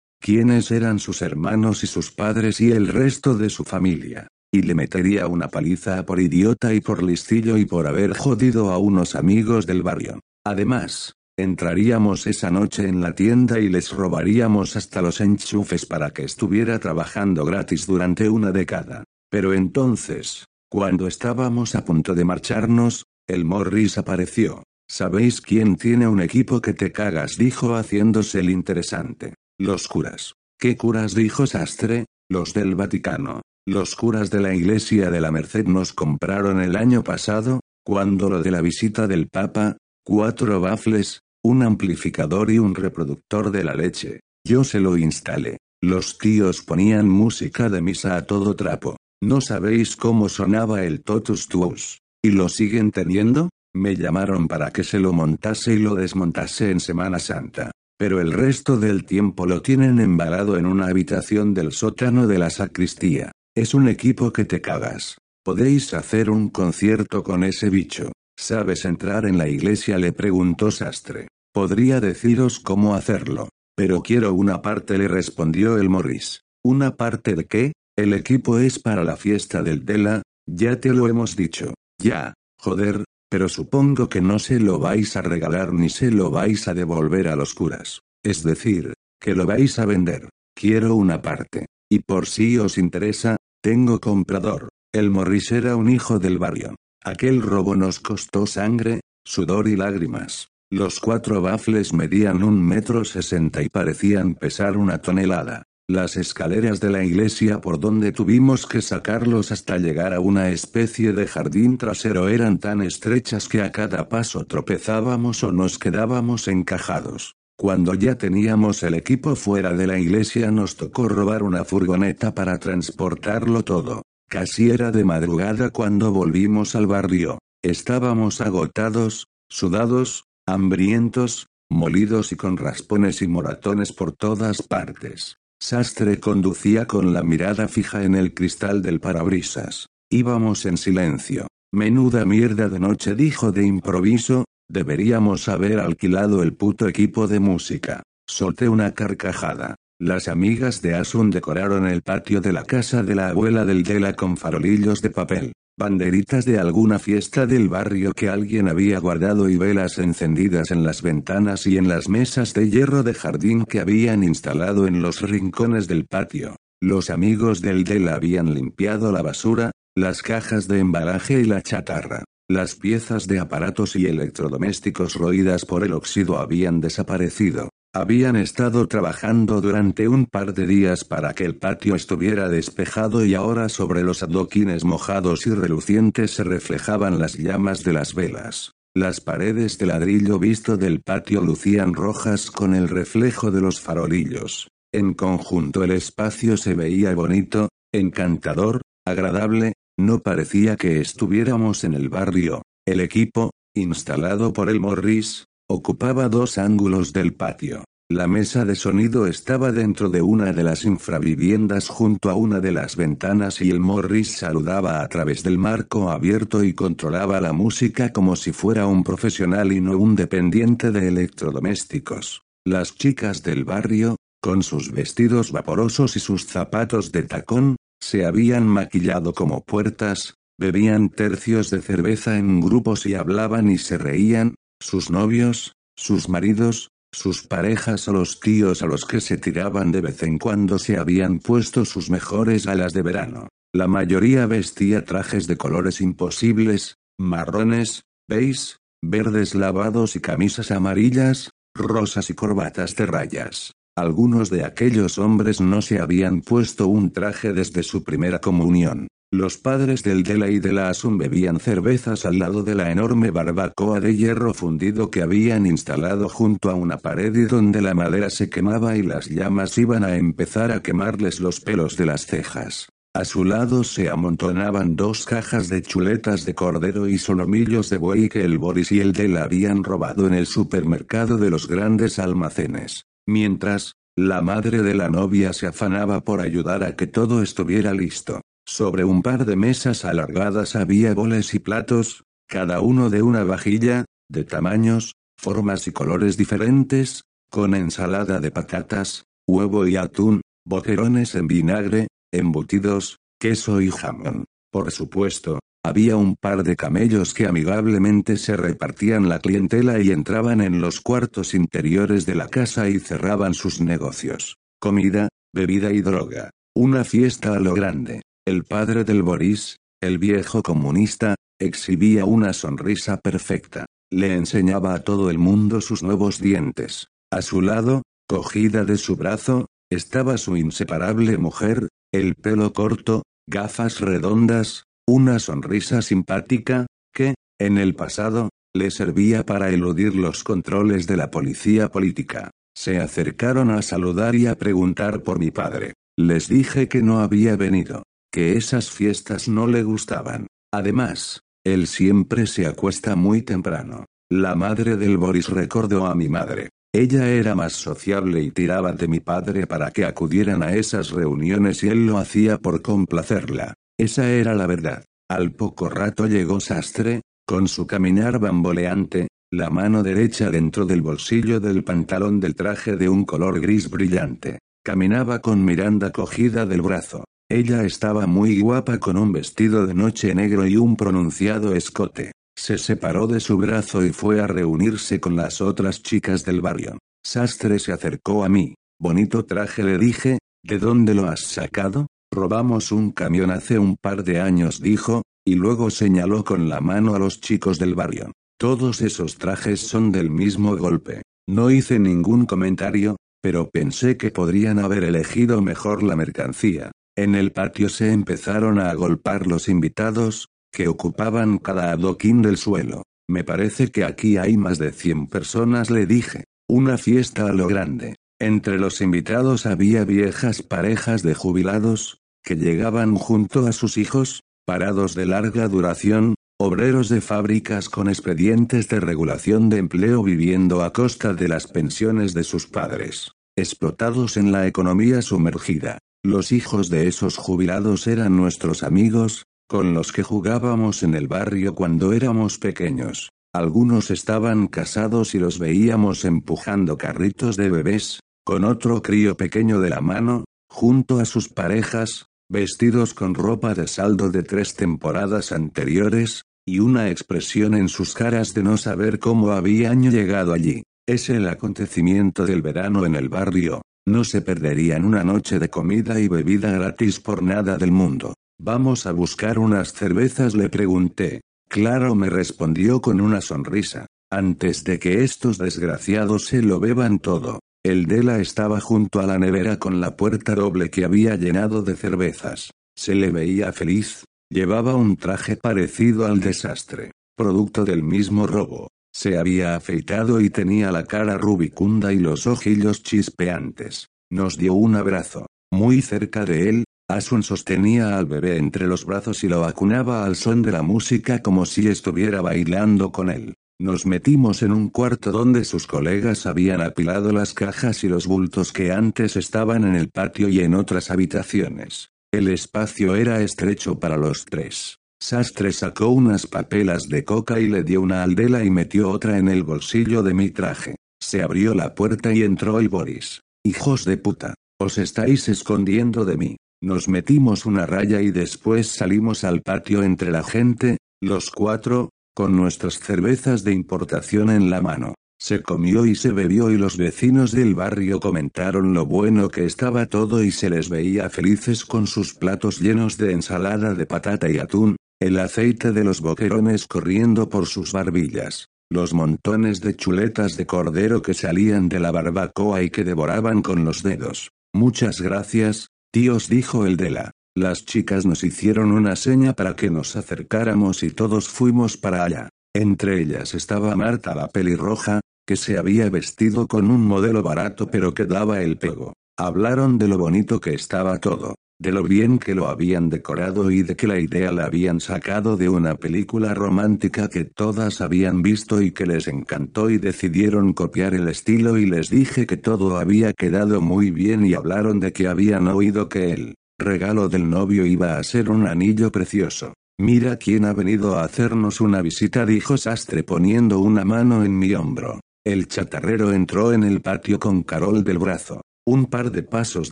quiénes 0.21 0.69
eran 0.71 0.99
sus 0.99 1.21
hermanos 1.21 1.83
y 1.83 1.87
sus 1.87 2.11
padres 2.11 2.61
y 2.61 2.71
el 2.71 2.87
resto 2.87 3.35
de 3.35 3.49
su 3.49 3.63
familia. 3.63 4.27
Y 4.51 4.63
le 4.63 4.75
metería 4.75 5.27
una 5.27 5.47
paliza 5.47 6.05
por 6.05 6.19
idiota 6.19 6.73
y 6.73 6.81
por 6.81 7.03
listillo 7.03 7.57
y 7.57 7.65
por 7.65 7.87
haber 7.87 8.15
jodido 8.15 8.71
a 8.71 8.77
unos 8.77 9.15
amigos 9.15 9.65
del 9.65 9.83
barrio. 9.83 10.19
Además, 10.45 11.13
entraríamos 11.41 12.27
esa 12.27 12.51
noche 12.51 12.87
en 12.87 13.01
la 13.01 13.13
tienda 13.15 13.59
y 13.59 13.69
les 13.69 13.91
robaríamos 13.91 14.75
hasta 14.75 15.01
los 15.01 15.21
enchufes 15.21 15.85
para 15.85 16.11
que 16.11 16.23
estuviera 16.23 16.79
trabajando 16.79 17.45
gratis 17.45 17.87
durante 17.87 18.29
una 18.29 18.51
década. 18.51 19.03
Pero 19.29 19.53
entonces, 19.53 20.45
cuando 20.69 21.07
estábamos 21.07 21.75
a 21.75 21.85
punto 21.85 22.15
de 22.15 22.25
marcharnos, 22.25 23.05
el 23.27 23.45
Morris 23.45 23.97
apareció. 23.97 24.63
¿Sabéis 24.89 25.39
quién 25.41 25.75
tiene 25.75 26.07
un 26.07 26.19
equipo 26.19 26.61
que 26.61 26.73
te 26.73 26.91
cagas? 26.91 27.37
dijo 27.37 27.75
haciéndose 27.75 28.39
el 28.39 28.49
interesante. 28.49 29.35
Los 29.59 29.87
curas. 29.87 30.33
¿Qué 30.59 30.77
curas? 30.77 31.13
dijo 31.13 31.45
Sastre, 31.45 32.05
los 32.27 32.53
del 32.53 32.75
Vaticano. 32.75 33.41
Los 33.67 33.95
curas 33.95 34.31
de 34.31 34.39
la 34.39 34.55
Iglesia 34.55 35.11
de 35.11 35.21
la 35.21 35.31
Merced 35.31 35.67
nos 35.67 35.93
compraron 35.93 36.59
el 36.59 36.75
año 36.75 37.03
pasado, 37.03 37.59
cuando 37.85 38.29
lo 38.29 38.41
de 38.41 38.49
la 38.49 38.61
visita 38.61 39.07
del 39.07 39.27
Papa, 39.27 39.77
cuatro 40.03 40.59
bafles, 40.59 41.19
un 41.43 41.63
amplificador 41.63 42.51
y 42.51 42.59
un 42.59 42.75
reproductor 42.75 43.51
de 43.51 43.63
la 43.63 43.73
leche. 43.73 44.21
Yo 44.45 44.63
se 44.63 44.79
lo 44.79 44.97
instalé. 44.97 45.57
Los 45.81 46.17
tíos 46.17 46.61
ponían 46.61 47.09
música 47.09 47.69
de 47.69 47.81
misa 47.81 48.15
a 48.17 48.25
todo 48.25 48.55
trapo. 48.55 48.97
No 49.21 49.41
sabéis 49.41 49.95
cómo 49.95 50.29
sonaba 50.29 50.83
el 50.83 51.01
totus 51.01 51.47
tuus. 51.47 51.99
¿Y 52.21 52.31
lo 52.31 52.49
siguen 52.49 52.91
teniendo? 52.91 53.49
Me 53.73 53.95
llamaron 53.95 54.47
para 54.47 54.71
que 54.71 54.83
se 54.83 54.99
lo 54.99 55.13
montase 55.13 55.75
y 55.75 55.79
lo 55.79 55.95
desmontase 55.95 56.71
en 56.71 56.79
Semana 56.79 57.19
Santa. 57.19 57.71
Pero 57.97 58.19
el 58.19 58.31
resto 58.31 58.77
del 58.77 59.05
tiempo 59.05 59.45
lo 59.45 59.61
tienen 59.61 59.99
embalado 59.99 60.57
en 60.57 60.65
una 60.65 60.87
habitación 60.87 61.53
del 61.53 61.71
sótano 61.71 62.27
de 62.27 62.39
la 62.39 62.49
sacristía. 62.49 63.31
Es 63.55 63.73
un 63.73 63.87
equipo 63.87 64.31
que 64.31 64.45
te 64.45 64.61
cagas. 64.61 65.17
Podéis 65.43 65.93
hacer 65.93 66.29
un 66.29 66.49
concierto 66.49 67.23
con 67.23 67.43
ese 67.43 67.69
bicho. 67.69 68.11
¿Sabes 68.39 68.85
entrar 68.85 69.25
en 69.25 69.37
la 69.37 69.49
iglesia? 69.49 69.97
le 69.97 70.13
preguntó 70.13 70.71
Sastre. 70.71 71.27
Podría 71.53 71.99
deciros 71.99 72.61
cómo 72.61 72.95
hacerlo. 72.95 73.49
Pero 73.75 74.01
quiero 74.01 74.33
una 74.33 74.61
parte, 74.61 74.97
le 74.97 75.09
respondió 75.09 75.77
el 75.77 75.89
Morris. 75.89 76.41
¿Una 76.63 76.95
parte 76.95 77.35
de 77.35 77.45
qué? 77.45 77.73
El 77.97 78.13
equipo 78.13 78.57
es 78.57 78.79
para 78.79 79.03
la 79.03 79.17
fiesta 79.17 79.61
del 79.61 79.83
Dela, 79.83 80.21
ya 80.49 80.79
te 80.79 80.93
lo 80.93 81.09
hemos 81.09 81.35
dicho. 81.35 81.73
Ya, 82.01 82.33
joder, 82.57 83.03
pero 83.29 83.49
supongo 83.49 84.07
que 84.07 84.21
no 84.21 84.39
se 84.39 84.61
lo 84.61 84.79
vais 84.79 85.17
a 85.17 85.21
regalar 85.21 85.73
ni 85.73 85.89
se 85.89 86.09
lo 86.09 86.31
vais 86.31 86.69
a 86.69 86.73
devolver 86.73 87.27
a 87.27 87.35
los 87.35 87.53
curas. 87.53 87.99
Es 88.23 88.43
decir, 88.43 88.93
que 89.19 89.35
lo 89.35 89.45
vais 89.45 89.77
a 89.79 89.85
vender. 89.85 90.29
Quiero 90.55 90.95
una 90.95 91.21
parte. 91.21 91.65
Y 91.91 91.99
por 91.99 92.25
si 92.25 92.57
os 92.57 92.77
interesa, 92.77 93.35
tengo 93.61 93.99
comprador. 93.99 94.69
El 94.93 95.09
Morris 95.09 95.51
era 95.51 95.75
un 95.75 95.89
hijo 95.89 96.19
del 96.19 96.37
barrio. 96.37 96.75
Aquel 97.03 97.41
robo 97.41 97.77
nos 97.77 98.01
costó 98.01 98.45
sangre, 98.45 98.99
sudor 99.23 99.69
y 99.69 99.77
lágrimas. 99.77 100.49
Los 100.69 100.99
cuatro 100.99 101.41
bafles 101.41 101.93
medían 101.93 102.43
un 102.43 102.61
metro 102.61 103.05
sesenta 103.05 103.63
y 103.63 103.69
parecían 103.69 104.35
pesar 104.35 104.75
una 104.75 105.01
tonelada. 105.01 105.63
Las 105.87 106.17
escaleras 106.17 106.81
de 106.81 106.91
la 106.91 107.03
iglesia 107.03 107.61
por 107.61 107.79
donde 107.79 108.11
tuvimos 108.11 108.67
que 108.67 108.81
sacarlos 108.81 109.51
hasta 109.51 109.77
llegar 109.77 110.13
a 110.13 110.19
una 110.19 110.49
especie 110.49 111.13
de 111.13 111.25
jardín 111.25 111.77
trasero 111.77 112.27
eran 112.27 112.59
tan 112.59 112.81
estrechas 112.81 113.47
que 113.47 113.61
a 113.61 113.71
cada 113.71 114.09
paso 114.09 114.45
tropezábamos 114.45 115.43
o 115.43 115.51
nos 115.51 115.79
quedábamos 115.79 116.47
encajados. 116.47 117.37
Cuando 117.57 117.93
ya 117.93 118.15
teníamos 118.15 118.83
el 118.83 118.93
equipo 118.93 119.35
fuera 119.35 119.73
de 119.73 119.87
la 119.87 119.97
iglesia 119.97 120.51
nos 120.51 120.75
tocó 120.75 121.07
robar 121.07 121.43
una 121.43 121.63
furgoneta 121.63 122.35
para 122.35 122.59
transportarlo 122.59 123.63
todo. 123.63 124.03
Casi 124.29 124.69
era 124.69 124.91
de 124.91 125.03
madrugada 125.03 125.71
cuando 125.71 126.11
volvimos 126.11 126.75
al 126.75 126.85
barrio. 126.85 127.39
Estábamos 127.63 128.41
agotados, 128.41 129.25
sudados, 129.49 130.25
hambrientos, 130.47 131.47
molidos 131.67 132.31
y 132.31 132.35
con 132.35 132.55
raspones 132.55 133.23
y 133.23 133.27
moratones 133.27 133.91
por 133.91 134.11
todas 134.11 134.61
partes. 134.61 135.37
Sastre 135.59 136.19
conducía 136.19 136.85
con 136.85 137.11
la 137.11 137.23
mirada 137.23 137.67
fija 137.67 138.03
en 138.03 138.13
el 138.13 138.35
cristal 138.35 138.83
del 138.83 138.99
parabrisas. 138.99 139.87
Íbamos 140.11 140.67
en 140.67 140.77
silencio. 140.77 141.47
Menuda 141.73 142.23
mierda 142.25 142.69
de 142.69 142.79
noche 142.79 143.15
dijo 143.15 143.51
de 143.51 143.65
improviso, 143.65 144.45
deberíamos 144.69 145.49
haber 145.49 145.79
alquilado 145.79 146.43
el 146.43 146.53
puto 146.53 146.87
equipo 146.87 147.27
de 147.27 147.39
música. 147.39 148.03
Solté 148.27 148.69
una 148.69 148.93
carcajada. 148.93 149.75
Las 150.01 150.29
amigas 150.29 150.81
de 150.81 150.95
Asun 150.95 151.29
decoraron 151.29 151.85
el 151.85 152.01
patio 152.01 152.39
de 152.39 152.53
la 152.53 152.63
casa 152.63 153.03
de 153.03 153.15
la 153.15 153.29
abuela 153.29 153.65
del 153.65 153.83
Dela 153.83 154.13
con 154.13 154.37
farolillos 154.37 155.01
de 155.01 155.09
papel 155.09 155.51
banderitas 155.79 156.43
de 156.43 156.59
alguna 156.59 156.99
fiesta 156.99 157.47
del 157.47 157.69
barrio 157.69 158.11
que 158.11 158.27
alguien 158.27 158.67
había 158.67 158.99
guardado 158.99 159.49
y 159.49 159.55
velas 159.55 159.97
encendidas 159.97 160.71
en 160.71 160.83
las 160.83 161.01
ventanas 161.01 161.65
y 161.67 161.77
en 161.77 161.87
las 161.87 162.09
mesas 162.09 162.53
de 162.53 162.69
hierro 162.69 163.01
de 163.01 163.13
jardín 163.13 163.63
que 163.63 163.79
habían 163.79 164.21
instalado 164.21 164.87
en 164.87 165.01
los 165.01 165.21
rincones 165.21 165.87
del 165.87 166.05
patio. 166.05 166.57
Los 166.81 167.09
amigos 167.09 167.61
del 167.61 167.85
Del 167.85 168.09
habían 168.09 168.53
limpiado 168.53 169.13
la 169.13 169.21
basura, 169.21 169.71
las 169.95 170.21
cajas 170.21 170.67
de 170.67 170.79
embalaje 170.79 171.39
y 171.39 171.45
la 171.45 171.61
chatarra. 171.61 172.25
Las 172.49 172.75
piezas 172.75 173.25
de 173.27 173.39
aparatos 173.39 173.95
y 173.95 174.05
electrodomésticos 174.05 175.15
roídas 175.15 175.63
por 175.63 175.85
el 175.85 175.93
óxido 175.93 176.39
habían 176.39 176.81
desaparecido. 176.81 177.69
Habían 177.91 178.35
estado 178.35 178.87
trabajando 178.87 179.61
durante 179.61 180.07
un 180.07 180.27
par 180.27 180.53
de 180.53 180.67
días 180.67 181.03
para 181.03 181.33
que 181.33 181.43
el 181.43 181.55
patio 181.55 181.95
estuviera 181.95 182.47
despejado 182.47 183.25
y 183.25 183.33
ahora 183.33 183.67
sobre 183.67 184.03
los 184.03 184.21
adoquines 184.21 184.83
mojados 184.83 185.47
y 185.47 185.55
relucientes 185.55 186.35
se 186.35 186.43
reflejaban 186.43 187.17
las 187.17 187.33
llamas 187.33 187.83
de 187.83 187.93
las 187.93 188.13
velas. 188.13 188.73
Las 188.95 189.21
paredes 189.21 189.79
de 189.79 189.87
ladrillo 189.87 190.37
visto 190.37 190.77
del 190.77 191.01
patio 191.01 191.41
lucían 191.41 191.95
rojas 191.95 192.51
con 192.51 192.75
el 192.75 192.89
reflejo 192.89 193.49
de 193.49 193.61
los 193.61 193.81
farolillos. 193.81 194.67
En 194.93 195.15
conjunto 195.15 195.83
el 195.83 195.89
espacio 195.89 196.57
se 196.57 196.75
veía 196.75 197.15
bonito, 197.15 197.69
encantador, 197.91 198.81
agradable, 199.03 199.73
no 199.97 200.19
parecía 200.19 200.75
que 200.75 200.99
estuviéramos 201.01 201.83
en 201.83 201.95
el 201.95 202.09
barrio. 202.09 202.61
El 202.87 202.99
equipo, 202.99 203.49
instalado 203.75 204.53
por 204.53 204.69
el 204.69 204.79
Morris, 204.79 205.45
Ocupaba 205.71 206.29
dos 206.29 206.57
ángulos 206.57 207.13
del 207.13 207.35
patio. 207.35 207.83
La 208.09 208.27
mesa 208.27 208.65
de 208.65 208.73
sonido 208.73 209.27
estaba 209.27 209.71
dentro 209.71 210.09
de 210.09 210.23
una 210.23 210.51
de 210.51 210.63
las 210.63 210.83
infraviviendas 210.83 211.89
junto 211.89 212.31
a 212.31 212.33
una 212.33 212.59
de 212.59 212.71
las 212.71 212.95
ventanas 212.95 213.61
y 213.61 213.69
el 213.69 213.79
Morris 213.79 214.35
saludaba 214.39 215.03
a 215.03 215.07
través 215.09 215.43
del 215.43 215.59
marco 215.59 216.09
abierto 216.09 216.63
y 216.63 216.73
controlaba 216.73 217.39
la 217.39 217.53
música 217.53 218.11
como 218.11 218.35
si 218.35 218.51
fuera 218.51 218.87
un 218.87 219.03
profesional 219.03 219.71
y 219.71 219.79
no 219.79 219.95
un 219.95 220.15
dependiente 220.15 220.89
de 220.89 221.07
electrodomésticos. 221.07 222.41
Las 222.65 222.95
chicas 222.95 223.43
del 223.43 223.63
barrio, 223.63 224.15
con 224.41 224.63
sus 224.63 224.91
vestidos 224.91 225.51
vaporosos 225.51 226.15
y 226.15 226.19
sus 226.19 226.47
zapatos 226.47 227.11
de 227.11 227.21
tacón, 227.21 227.75
se 228.01 228.25
habían 228.25 228.67
maquillado 228.67 229.33
como 229.33 229.63
puertas, 229.63 230.33
bebían 230.57 231.09
tercios 231.09 231.69
de 231.69 231.83
cerveza 231.83 232.39
en 232.39 232.59
grupos 232.59 233.05
y 233.05 233.13
hablaban 233.13 233.69
y 233.69 233.77
se 233.77 233.99
reían, 233.99 234.55
sus 234.81 235.09
novios, 235.09 235.73
sus 235.97 236.29
maridos, 236.29 236.89
sus 237.11 237.45
parejas 237.45 238.07
o 238.07 238.13
los 238.13 238.39
tíos 238.39 238.81
a 238.81 238.85
los 238.85 239.05
que 239.05 239.21
se 239.21 239.37
tiraban 239.37 239.91
de 239.91 240.01
vez 240.01 240.23
en 240.23 240.37
cuando 240.37 240.79
se 240.79 240.97
habían 240.97 241.39
puesto 241.39 241.85
sus 241.85 242.09
mejores 242.09 242.67
alas 242.67 242.93
de 242.93 243.01
verano. 243.01 243.47
La 243.73 243.87
mayoría 243.87 244.45
vestía 244.45 245.05
trajes 245.05 245.47
de 245.47 245.57
colores 245.57 246.01
imposibles, 246.01 246.95
marrones, 247.19 248.03
beige, 248.27 248.77
verdes 249.03 249.55
lavados 249.55 250.15
y 250.15 250.21
camisas 250.21 250.71
amarillas, 250.71 251.51
rosas 251.75 252.29
y 252.29 252.33
corbatas 252.33 252.95
de 252.95 253.05
rayas. 253.05 253.73
Algunos 253.97 254.49
de 254.49 254.63
aquellos 254.63 255.17
hombres 255.17 255.61
no 255.61 255.81
se 255.81 255.99
habían 255.99 256.41
puesto 256.41 256.87
un 256.87 257.11
traje 257.11 257.53
desde 257.53 257.83
su 257.83 258.03
primera 258.03 258.39
comunión. 258.39 259.07
Los 259.31 259.59
padres 259.59 260.01
del 260.01 260.23
Dela 260.23 260.49
y 260.49 260.57
de 260.57 260.73
la 260.73 260.89
Asun 260.89 261.19
bebían 261.19 261.59
cervezas 261.59 262.25
al 262.25 262.39
lado 262.39 262.63
de 262.63 262.73
la 262.73 262.91
enorme 262.91 263.29
barbacoa 263.29 263.99
de 263.99 264.15
hierro 264.15 264.55
fundido 264.55 265.11
que 265.11 265.21
habían 265.21 265.67
instalado 265.67 266.29
junto 266.29 266.71
a 266.71 266.73
una 266.73 266.97
pared 266.97 267.35
y 267.35 267.45
donde 267.45 267.79
la 267.79 267.93
madera 267.93 268.31
se 268.31 268.49
quemaba 268.49 268.97
y 268.97 269.03
las 269.03 269.27
llamas 269.27 269.77
iban 269.77 270.03
a 270.03 270.15
empezar 270.15 270.71
a 270.71 270.81
quemarles 270.81 271.41
los 271.41 271.61
pelos 271.61 271.95
de 271.95 272.07
las 272.07 272.25
cejas. 272.25 272.89
A 273.13 273.23
su 273.23 273.43
lado 273.43 273.83
se 273.83 274.09
amontonaban 274.09 274.95
dos 274.95 275.25
cajas 275.25 275.69
de 275.69 275.83
chuletas 275.83 276.43
de 276.45 276.55
cordero 276.55 277.07
y 277.07 277.19
solomillos 277.19 277.91
de 277.91 277.97
buey 277.97 278.29
que 278.29 278.43
el 278.43 278.57
Boris 278.57 278.91
y 278.91 278.99
el 278.99 279.13
Dela 279.13 279.43
habían 279.43 279.83
robado 279.83 280.25
en 280.25 280.33
el 280.33 280.47
supermercado 280.47 281.37
de 281.37 281.51
los 281.51 281.67
grandes 281.67 282.17
almacenes. 282.17 283.05
Mientras, 283.27 283.93
la 284.15 284.41
madre 284.41 284.81
de 284.81 284.95
la 284.95 285.09
novia 285.09 285.53
se 285.53 285.67
afanaba 285.67 286.21
por 286.21 286.41
ayudar 286.41 286.83
a 286.83 286.95
que 286.95 287.05
todo 287.05 287.43
estuviera 287.43 287.93
listo. 287.93 288.41
Sobre 288.69 289.03
un 289.03 289.23
par 289.23 289.47
de 289.47 289.55
mesas 289.55 290.05
alargadas 290.05 290.75
había 290.75 291.15
boles 291.15 291.55
y 291.55 291.59
platos, 291.59 292.25
cada 292.47 292.81
uno 292.81 293.09
de 293.09 293.23
una 293.23 293.43
vajilla, 293.43 294.05
de 294.29 294.43
tamaños, 294.43 295.15
formas 295.39 295.87
y 295.87 295.91
colores 295.91 296.37
diferentes, 296.37 297.23
con 297.49 297.73
ensalada 297.73 298.39
de 298.39 298.51
patatas, 298.51 299.23
huevo 299.47 299.87
y 299.87 299.97
atún, 299.97 300.41
boquerones 300.67 301.33
en 301.33 301.47
vinagre, 301.47 302.09
embutidos, 302.31 303.17
queso 303.39 303.81
y 303.81 303.89
jamón. 303.89 304.45
Por 304.71 304.91
supuesto, 304.91 305.57
había 305.83 306.15
un 306.15 306.35
par 306.35 306.61
de 306.61 306.75
camellos 306.75 307.33
que 307.33 307.47
amigablemente 307.47 308.37
se 308.37 308.55
repartían 308.55 309.29
la 309.29 309.39
clientela 309.39 309.99
y 309.99 310.11
entraban 310.11 310.61
en 310.61 310.79
los 310.79 311.01
cuartos 311.01 311.55
interiores 311.55 312.27
de 312.27 312.35
la 312.35 312.47
casa 312.47 312.87
y 312.87 312.99
cerraban 312.99 313.55
sus 313.55 313.81
negocios. 313.81 314.57
Comida, 314.79 315.27
bebida 315.55 315.91
y 315.91 316.01
droga. 316.01 316.51
Una 316.75 317.03
fiesta 317.03 317.55
a 317.55 317.59
lo 317.59 317.73
grande. 317.73 318.21
El 318.49 318.63
padre 318.63 319.03
del 319.03 319.21
Boris, 319.21 319.77
el 320.01 320.17
viejo 320.17 320.63
comunista, 320.63 321.35
exhibía 321.61 322.25
una 322.25 322.53
sonrisa 322.53 323.17
perfecta. 323.17 323.85
Le 324.11 324.33
enseñaba 324.33 324.95
a 324.95 325.03
todo 325.03 325.29
el 325.29 325.37
mundo 325.37 325.81
sus 325.81 326.01
nuevos 326.01 326.41
dientes. 326.41 327.09
A 327.31 327.43
su 327.43 327.61
lado, 327.61 328.01
cogida 328.27 328.85
de 328.85 328.97
su 328.97 329.17
brazo, 329.17 329.67
estaba 329.91 330.39
su 330.39 330.57
inseparable 330.57 331.37
mujer, 331.37 331.89
el 332.11 332.33
pelo 332.33 332.73
corto, 332.73 333.21
gafas 333.47 333.99
redondas, 333.99 334.85
una 335.07 335.37
sonrisa 335.37 336.01
simpática, 336.01 336.87
que, 337.13 337.35
en 337.59 337.77
el 337.77 337.93
pasado, 337.93 338.49
le 338.73 338.89
servía 338.89 339.45
para 339.45 339.69
eludir 339.69 340.15
los 340.15 340.43
controles 340.43 341.05
de 341.05 341.17
la 341.17 341.29
policía 341.29 341.89
política. 341.89 342.49
Se 342.75 342.97
acercaron 342.97 343.69
a 343.69 343.83
saludar 343.83 344.33
y 344.33 344.47
a 344.47 344.55
preguntar 344.55 345.21
por 345.21 345.37
mi 345.37 345.51
padre. 345.51 345.93
Les 346.17 346.49
dije 346.49 346.87
que 346.89 347.03
no 347.03 347.21
había 347.21 347.55
venido, 347.55 348.03
que 348.31 348.57
esas 348.57 348.89
fiestas 348.91 349.47
no 349.47 349.67
le 349.67 349.83
gustaban. 349.83 350.47
Además, 350.71 351.41
él 351.65 351.87
siempre 351.87 352.47
se 352.47 352.67
acuesta 352.67 353.15
muy 353.15 353.41
temprano. 353.41 354.05
La 354.31 354.55
madre 354.55 354.95
del 354.95 355.17
Boris 355.17 355.49
recordó 355.49 356.05
a 356.05 356.15
mi 356.15 356.29
madre. 356.29 356.69
Ella 356.93 357.29
era 357.29 357.55
más 357.55 357.73
sociable 357.73 358.41
y 358.41 358.51
tiraba 358.51 358.93
de 358.93 359.07
mi 359.07 359.19
padre 359.19 359.67
para 359.67 359.91
que 359.91 360.05
acudieran 360.05 360.63
a 360.63 360.73
esas 360.73 361.11
reuniones 361.11 361.83
y 361.83 361.89
él 361.89 362.07
lo 362.07 362.17
hacía 362.17 362.57
por 362.57 362.81
complacerla. 362.81 363.75
Esa 363.97 364.29
era 364.29 364.55
la 364.55 364.65
verdad. 364.65 365.05
Al 365.29 365.51
poco 365.51 365.89
rato 365.89 366.25
llegó 366.25 366.59
Sastre, 366.59 367.21
con 367.47 367.67
su 367.67 367.85
caminar 367.85 368.39
bamboleante, 368.39 369.27
la 369.51 369.69
mano 369.69 370.03
derecha 370.03 370.51
dentro 370.51 370.85
del 370.85 371.01
bolsillo 371.01 371.59
del 371.59 371.83
pantalón 371.83 372.39
del 372.39 372.55
traje 372.55 372.95
de 372.95 373.09
un 373.09 373.25
color 373.25 373.59
gris 373.59 373.89
brillante. 373.89 374.59
Caminaba 374.83 375.39
con 375.39 375.65
Miranda 375.65 376.11
cogida 376.11 376.65
del 376.65 376.81
brazo. 376.81 377.25
Ella 377.51 377.83
estaba 377.83 378.27
muy 378.27 378.61
guapa 378.61 378.99
con 378.99 379.17
un 379.17 379.31
vestido 379.31 379.87
de 379.87 379.95
noche 379.95 380.35
negro 380.35 380.67
y 380.67 380.77
un 380.77 380.95
pronunciado 380.95 381.73
escote. 381.73 382.31
Se 382.55 382.77
separó 382.77 383.25
de 383.25 383.39
su 383.39 383.57
brazo 383.57 384.05
y 384.05 384.11
fue 384.11 384.39
a 384.39 384.45
reunirse 384.45 385.19
con 385.19 385.35
las 385.35 385.59
otras 385.59 386.03
chicas 386.03 386.45
del 386.45 386.61
barrio. 386.61 386.99
Sastre 387.25 387.79
se 387.79 387.91
acercó 387.91 388.43
a 388.43 388.49
mí. 388.49 388.75
Bonito 389.01 389.45
traje 389.45 389.81
le 389.81 389.97
dije, 389.97 390.37
¿de 390.63 390.77
dónde 390.77 391.15
lo 391.15 391.27
has 391.27 391.39
sacado? 391.39 392.05
Robamos 392.31 392.91
un 392.91 393.11
camión 393.11 393.49
hace 393.49 393.79
un 393.79 393.97
par 393.97 394.23
de 394.23 394.39
años, 394.39 394.79
dijo, 394.79 395.23
y 395.43 395.55
luego 395.55 395.89
señaló 395.89 396.43
con 396.43 396.69
la 396.69 396.81
mano 396.81 397.15
a 397.15 397.19
los 397.19 397.41
chicos 397.41 397.79
del 397.79 397.95
barrio. 397.95 398.31
Todos 398.59 399.01
esos 399.01 399.39
trajes 399.39 399.79
son 399.79 400.11
del 400.11 400.29
mismo 400.29 400.77
golpe. 400.77 401.23
No 401.47 401.71
hice 401.71 401.97
ningún 401.97 402.45
comentario, 402.45 403.15
pero 403.41 403.71
pensé 403.71 404.17
que 404.17 404.29
podrían 404.29 404.77
haber 404.77 405.03
elegido 405.03 405.63
mejor 405.63 406.03
la 406.03 406.15
mercancía. 406.15 406.91
En 407.19 407.35
el 407.35 407.51
patio 407.51 407.89
se 407.89 408.13
empezaron 408.13 408.79
a 408.79 408.91
agolpar 408.91 409.45
los 409.45 409.67
invitados, 409.67 410.47
que 410.71 410.87
ocupaban 410.87 411.57
cada 411.57 411.91
adoquín 411.91 412.41
del 412.41 412.55
suelo. 412.55 413.03
Me 413.27 413.43
parece 413.43 413.91
que 413.91 414.05
aquí 414.05 414.37
hay 414.37 414.55
más 414.55 414.77
de 414.77 414.93
cien 414.93 415.27
personas, 415.27 415.89
le 415.89 416.05
dije. 416.05 416.45
Una 416.69 416.97
fiesta 416.97 417.47
a 417.47 417.51
lo 417.51 417.67
grande. 417.67 418.15
Entre 418.39 418.79
los 418.79 419.01
invitados 419.01 419.65
había 419.65 420.05
viejas 420.05 420.61
parejas 420.61 421.21
de 421.21 421.33
jubilados, 421.33 422.21
que 422.41 422.55
llegaban 422.55 423.15
junto 423.15 423.67
a 423.67 423.73
sus 423.73 423.97
hijos, 423.97 424.39
parados 424.65 425.13
de 425.13 425.25
larga 425.25 425.67
duración, 425.67 426.35
obreros 426.57 427.09
de 427.09 427.19
fábricas 427.19 427.89
con 427.89 428.07
expedientes 428.07 428.87
de 428.87 429.01
regulación 429.01 429.67
de 429.67 429.79
empleo 429.79 430.23
viviendo 430.23 430.83
a 430.83 430.93
costa 430.93 431.33
de 431.33 431.49
las 431.49 431.67
pensiones 431.67 432.33
de 432.33 432.45
sus 432.45 432.65
padres, 432.65 433.33
explotados 433.57 434.37
en 434.37 434.53
la 434.53 434.67
economía 434.67 435.21
sumergida. 435.21 435.99
Los 436.23 436.51
hijos 436.51 436.89
de 436.89 437.07
esos 437.07 437.37
jubilados 437.37 438.05
eran 438.05 438.35
nuestros 438.35 438.83
amigos, 438.83 439.45
con 439.69 439.93
los 439.93 440.11
que 440.11 440.21
jugábamos 440.21 441.01
en 441.03 441.15
el 441.15 441.29
barrio 441.29 441.75
cuando 441.75 442.11
éramos 442.11 442.57
pequeños. 442.57 443.29
Algunos 443.53 444.11
estaban 444.11 444.67
casados 444.67 445.33
y 445.33 445.39
los 445.39 445.59
veíamos 445.59 446.25
empujando 446.25 446.97
carritos 446.97 447.55
de 447.55 447.69
bebés, 447.69 448.19
con 448.45 448.65
otro 448.65 449.01
crío 449.01 449.37
pequeño 449.37 449.79
de 449.79 449.91
la 449.91 450.01
mano, 450.01 450.43
junto 450.69 451.19
a 451.19 451.25
sus 451.25 451.47
parejas, 451.47 452.25
vestidos 452.49 453.13
con 453.13 453.33
ropa 453.33 453.73
de 453.73 453.87
saldo 453.87 454.29
de 454.29 454.43
tres 454.43 454.75
temporadas 454.75 455.53
anteriores, 455.53 456.43
y 456.67 456.79
una 456.79 457.09
expresión 457.09 457.75
en 457.75 457.87
sus 457.87 458.13
caras 458.13 458.53
de 458.53 458.63
no 458.63 458.75
saber 458.75 459.19
cómo 459.19 459.51
habían 459.51 460.11
llegado 460.11 460.51
allí. 460.51 460.83
Es 461.07 461.29
el 461.29 461.47
acontecimiento 461.47 462.45
del 462.45 462.61
verano 462.61 463.05
en 463.05 463.15
el 463.15 463.29
barrio, 463.29 463.81
no 464.05 464.23
se 464.23 464.41
perderían 464.41 465.05
una 465.05 465.23
noche 465.23 465.59
de 465.59 465.69
comida 465.69 466.19
y 466.19 466.27
bebida 466.27 466.71
gratis 466.71 467.19
por 467.19 467.43
nada 467.43 467.77
del 467.77 467.91
mundo. 467.91 468.33
Vamos 468.59 469.05
a 469.05 469.11
buscar 469.11 469.59
unas 469.59 469.93
cervezas, 469.93 470.55
le 470.55 470.69
pregunté. 470.69 471.41
Claro, 471.69 472.15
me 472.15 472.29
respondió 472.29 473.01
con 473.01 473.21
una 473.21 473.41
sonrisa. 473.41 474.07
Antes 474.31 474.83
de 474.83 474.99
que 474.99 475.23
estos 475.23 475.57
desgraciados 475.57 476.45
se 476.47 476.61
lo 476.61 476.79
beban 476.79 477.19
todo. 477.19 477.59
El 477.83 478.07
Dela 478.07 478.39
estaba 478.39 478.81
junto 478.81 479.19
a 479.19 479.25
la 479.25 479.39
nevera 479.39 479.79
con 479.79 480.01
la 480.01 480.17
puerta 480.17 480.55
doble 480.55 480.89
que 480.89 481.05
había 481.05 481.35
llenado 481.35 481.81
de 481.81 481.95
cervezas. 481.95 482.71
Se 482.97 483.15
le 483.15 483.31
veía 483.31 483.71
feliz. 483.71 484.25
Llevaba 484.51 484.95
un 484.95 485.15
traje 485.15 485.55
parecido 485.55 486.25
al 486.25 486.41
desastre, 486.41 487.11
producto 487.37 487.85
del 487.85 488.03
mismo 488.03 488.47
robo. 488.47 488.89
Se 489.21 489.37
había 489.37 489.75
afeitado 489.75 490.39
y 490.39 490.49
tenía 490.49 490.93
la 490.93 491.03
cara 491.03 491.37
rubicunda 491.37 492.13
y 492.13 492.19
los 492.19 492.47
ojillos 492.47 493.03
chispeantes. 493.03 494.07
Nos 494.31 494.57
dio 494.57 494.75
un 494.75 494.95
abrazo. 494.95 495.45
Muy 495.73 496.01
cerca 496.01 496.45
de 496.45 496.69
él, 496.69 496.83
Asun 497.09 497.43
sostenía 497.43 498.17
al 498.17 498.27
bebé 498.27 498.55
entre 498.55 498.87
los 498.87 499.03
brazos 499.03 499.43
y 499.43 499.49
lo 499.49 499.65
acunaba 499.65 500.23
al 500.23 500.37
son 500.37 500.61
de 500.61 500.71
la 500.71 500.83
música 500.83 501.39
como 501.39 501.65
si 501.65 501.89
estuviera 501.89 502.39
bailando 502.39 503.11
con 503.11 503.29
él. 503.29 503.55
Nos 503.77 504.05
metimos 504.05 504.63
en 504.63 504.71
un 504.71 504.87
cuarto 504.87 505.33
donde 505.33 505.65
sus 505.65 505.85
colegas 505.85 506.45
habían 506.45 506.79
apilado 506.79 507.33
las 507.33 507.53
cajas 507.53 508.05
y 508.05 508.07
los 508.07 508.25
bultos 508.25 508.71
que 508.71 508.93
antes 508.93 509.35
estaban 509.35 509.83
en 509.83 509.95
el 509.95 510.07
patio 510.07 510.47
y 510.47 510.61
en 510.61 510.75
otras 510.75 511.11
habitaciones. 511.11 512.11
El 512.31 512.47
espacio 512.47 513.17
era 513.17 513.41
estrecho 513.41 513.99
para 513.99 514.15
los 514.15 514.45
tres. 514.45 514.98
Sastre 515.21 515.73
sacó 515.73 516.07
unas 516.09 516.47
papelas 516.47 517.09
de 517.09 517.25
coca 517.25 517.59
y 517.59 517.67
le 517.67 517.83
dio 517.83 518.01
una 518.01 518.23
aldela 518.23 518.63
y 518.63 518.69
metió 518.69 519.09
otra 519.09 519.37
en 519.37 519.49
el 519.49 519.63
bolsillo 519.63 520.23
de 520.23 520.33
mi 520.33 520.49
traje. 520.49 520.95
Se 521.21 521.43
abrió 521.43 521.75
la 521.75 521.93
puerta 521.93 522.33
y 522.33 522.43
entró 522.43 522.79
el 522.79 522.87
Boris. 522.87 523.41
Hijos 523.63 524.05
de 524.05 524.17
puta. 524.17 524.53
Os 524.79 524.97
estáis 524.97 525.49
escondiendo 525.49 526.23
de 526.23 526.37
mí. 526.37 526.57
Nos 526.81 527.09
metimos 527.09 527.65
una 527.65 527.85
raya 527.85 528.21
y 528.21 528.31
después 528.31 528.87
salimos 528.87 529.43
al 529.43 529.61
patio 529.61 530.03
entre 530.03 530.31
la 530.31 530.43
gente, 530.43 530.97
los 531.21 531.51
cuatro, 531.51 532.09
con 532.33 532.55
nuestras 532.55 532.99
cervezas 532.99 533.65
de 533.65 533.73
importación 533.73 534.49
en 534.49 534.69
la 534.69 534.81
mano. 534.81 535.15
Se 535.37 535.61
comió 535.61 536.05
y 536.05 536.15
se 536.15 536.31
bebió 536.31 536.71
y 536.71 536.77
los 536.77 536.95
vecinos 536.97 537.51
del 537.51 537.75
barrio 537.75 538.21
comentaron 538.21 538.93
lo 538.93 539.05
bueno 539.05 539.49
que 539.49 539.65
estaba 539.65 540.05
todo 540.05 540.41
y 540.43 540.51
se 540.51 540.69
les 540.69 540.89
veía 540.89 541.29
felices 541.29 541.83
con 541.83 542.07
sus 542.07 542.33
platos 542.33 542.79
llenos 542.79 543.17
de 543.17 543.33
ensalada 543.33 543.93
de 543.93 544.05
patata 544.05 544.49
y 544.49 544.57
atún, 544.57 544.95
el 545.21 545.39
aceite 545.39 545.91
de 545.91 546.03
los 546.03 546.21
boquerones 546.21 546.87
corriendo 546.87 547.49
por 547.49 547.67
sus 547.67 547.91
barbillas, 547.91 548.67
los 548.89 549.13
montones 549.13 549.81
de 549.81 549.95
chuletas 549.95 550.57
de 550.57 550.65
cordero 550.65 551.21
que 551.21 551.33
salían 551.33 551.89
de 551.89 551.99
la 551.99 552.11
barbacoa 552.11 552.83
y 552.83 552.89
que 552.89 553.03
devoraban 553.03 553.61
con 553.61 553.83
los 553.83 554.03
dedos. 554.03 554.49
Muchas 554.73 555.21
gracias, 555.21 555.89
tíos 556.11 556.47
dijo 556.47 556.85
el 556.85 556.97
de 556.97 557.11
la 557.11 557.31
las 557.59 557.83
chicas 557.83 558.25
nos 558.25 558.45
hicieron 558.45 558.93
una 558.93 559.17
seña 559.17 559.51
para 559.51 559.75
que 559.75 559.89
nos 559.89 560.15
acercáramos 560.15 561.03
y 561.03 561.09
todos 561.09 561.49
fuimos 561.49 561.97
para 561.97 562.23
allá. 562.23 562.49
Entre 562.73 563.21
ellas 563.21 563.53
estaba 563.53 563.95
Marta 563.97 564.33
la 564.33 564.47
pelirroja, 564.47 565.19
que 565.45 565.57
se 565.57 565.77
había 565.77 566.09
vestido 566.09 566.67
con 566.67 566.89
un 566.89 567.05
modelo 567.05 567.43
barato 567.43 567.91
pero 567.91 568.13
que 568.13 568.25
daba 568.25 568.61
el 568.61 568.77
pego. 568.77 569.11
Hablaron 569.37 569.97
de 569.97 570.07
lo 570.07 570.17
bonito 570.17 570.61
que 570.61 570.73
estaba 570.73 571.17
todo, 571.17 571.55
de 571.79 571.93
lo 571.93 572.03
bien 572.03 572.39
que 572.39 572.55
lo 572.55 572.67
habían 572.67 573.09
decorado 573.09 573.71
y 573.71 573.83
de 573.83 573.95
que 573.95 574.05
la 574.05 574.19
idea 574.19 574.51
la 574.51 574.65
habían 574.65 574.99
sacado 574.99 575.55
de 575.55 575.69
una 575.69 575.95
película 575.95 576.53
romántica 576.53 577.29
que 577.29 577.45
todas 577.45 578.01
habían 578.01 578.41
visto 578.41 578.81
y 578.81 578.91
que 578.91 579.05
les 579.05 579.29
encantó 579.29 579.89
y 579.89 579.97
decidieron 579.97 580.73
copiar 580.73 581.13
el 581.13 581.29
estilo 581.29 581.77
y 581.77 581.85
les 581.85 582.09
dije 582.09 582.45
que 582.45 582.57
todo 582.57 582.97
había 582.97 583.31
quedado 583.31 583.79
muy 583.79 584.11
bien 584.11 584.45
y 584.45 584.55
hablaron 584.55 584.99
de 584.99 585.13
que 585.13 585.27
habían 585.27 585.69
oído 585.69 586.09
que 586.09 586.33
él 586.33 586.55
regalo 586.77 587.29
del 587.29 587.49
novio 587.49 587.85
iba 587.85 588.17
a 588.17 588.23
ser 588.23 588.49
un 588.49 588.67
anillo 588.67 589.11
precioso. 589.11 589.73
Mira 589.97 590.37
quién 590.37 590.65
ha 590.65 590.73
venido 590.73 591.17
a 591.17 591.23
hacernos 591.23 591.81
una 591.81 592.01
visita, 592.01 592.45
dijo 592.45 592.77
Sastre 592.77 593.23
poniendo 593.23 593.79
una 593.79 594.05
mano 594.05 594.43
en 594.43 594.57
mi 594.57 594.73
hombro. 594.73 595.19
El 595.45 595.67
chatarrero 595.67 596.33
entró 596.33 596.73
en 596.73 596.83
el 596.83 597.01
patio 597.01 597.39
con 597.39 597.63
Carol 597.63 598.03
del 598.03 598.17
brazo. 598.17 598.61
Un 598.91 599.05
par 599.05 599.31
de 599.31 599.43
pasos 599.43 599.91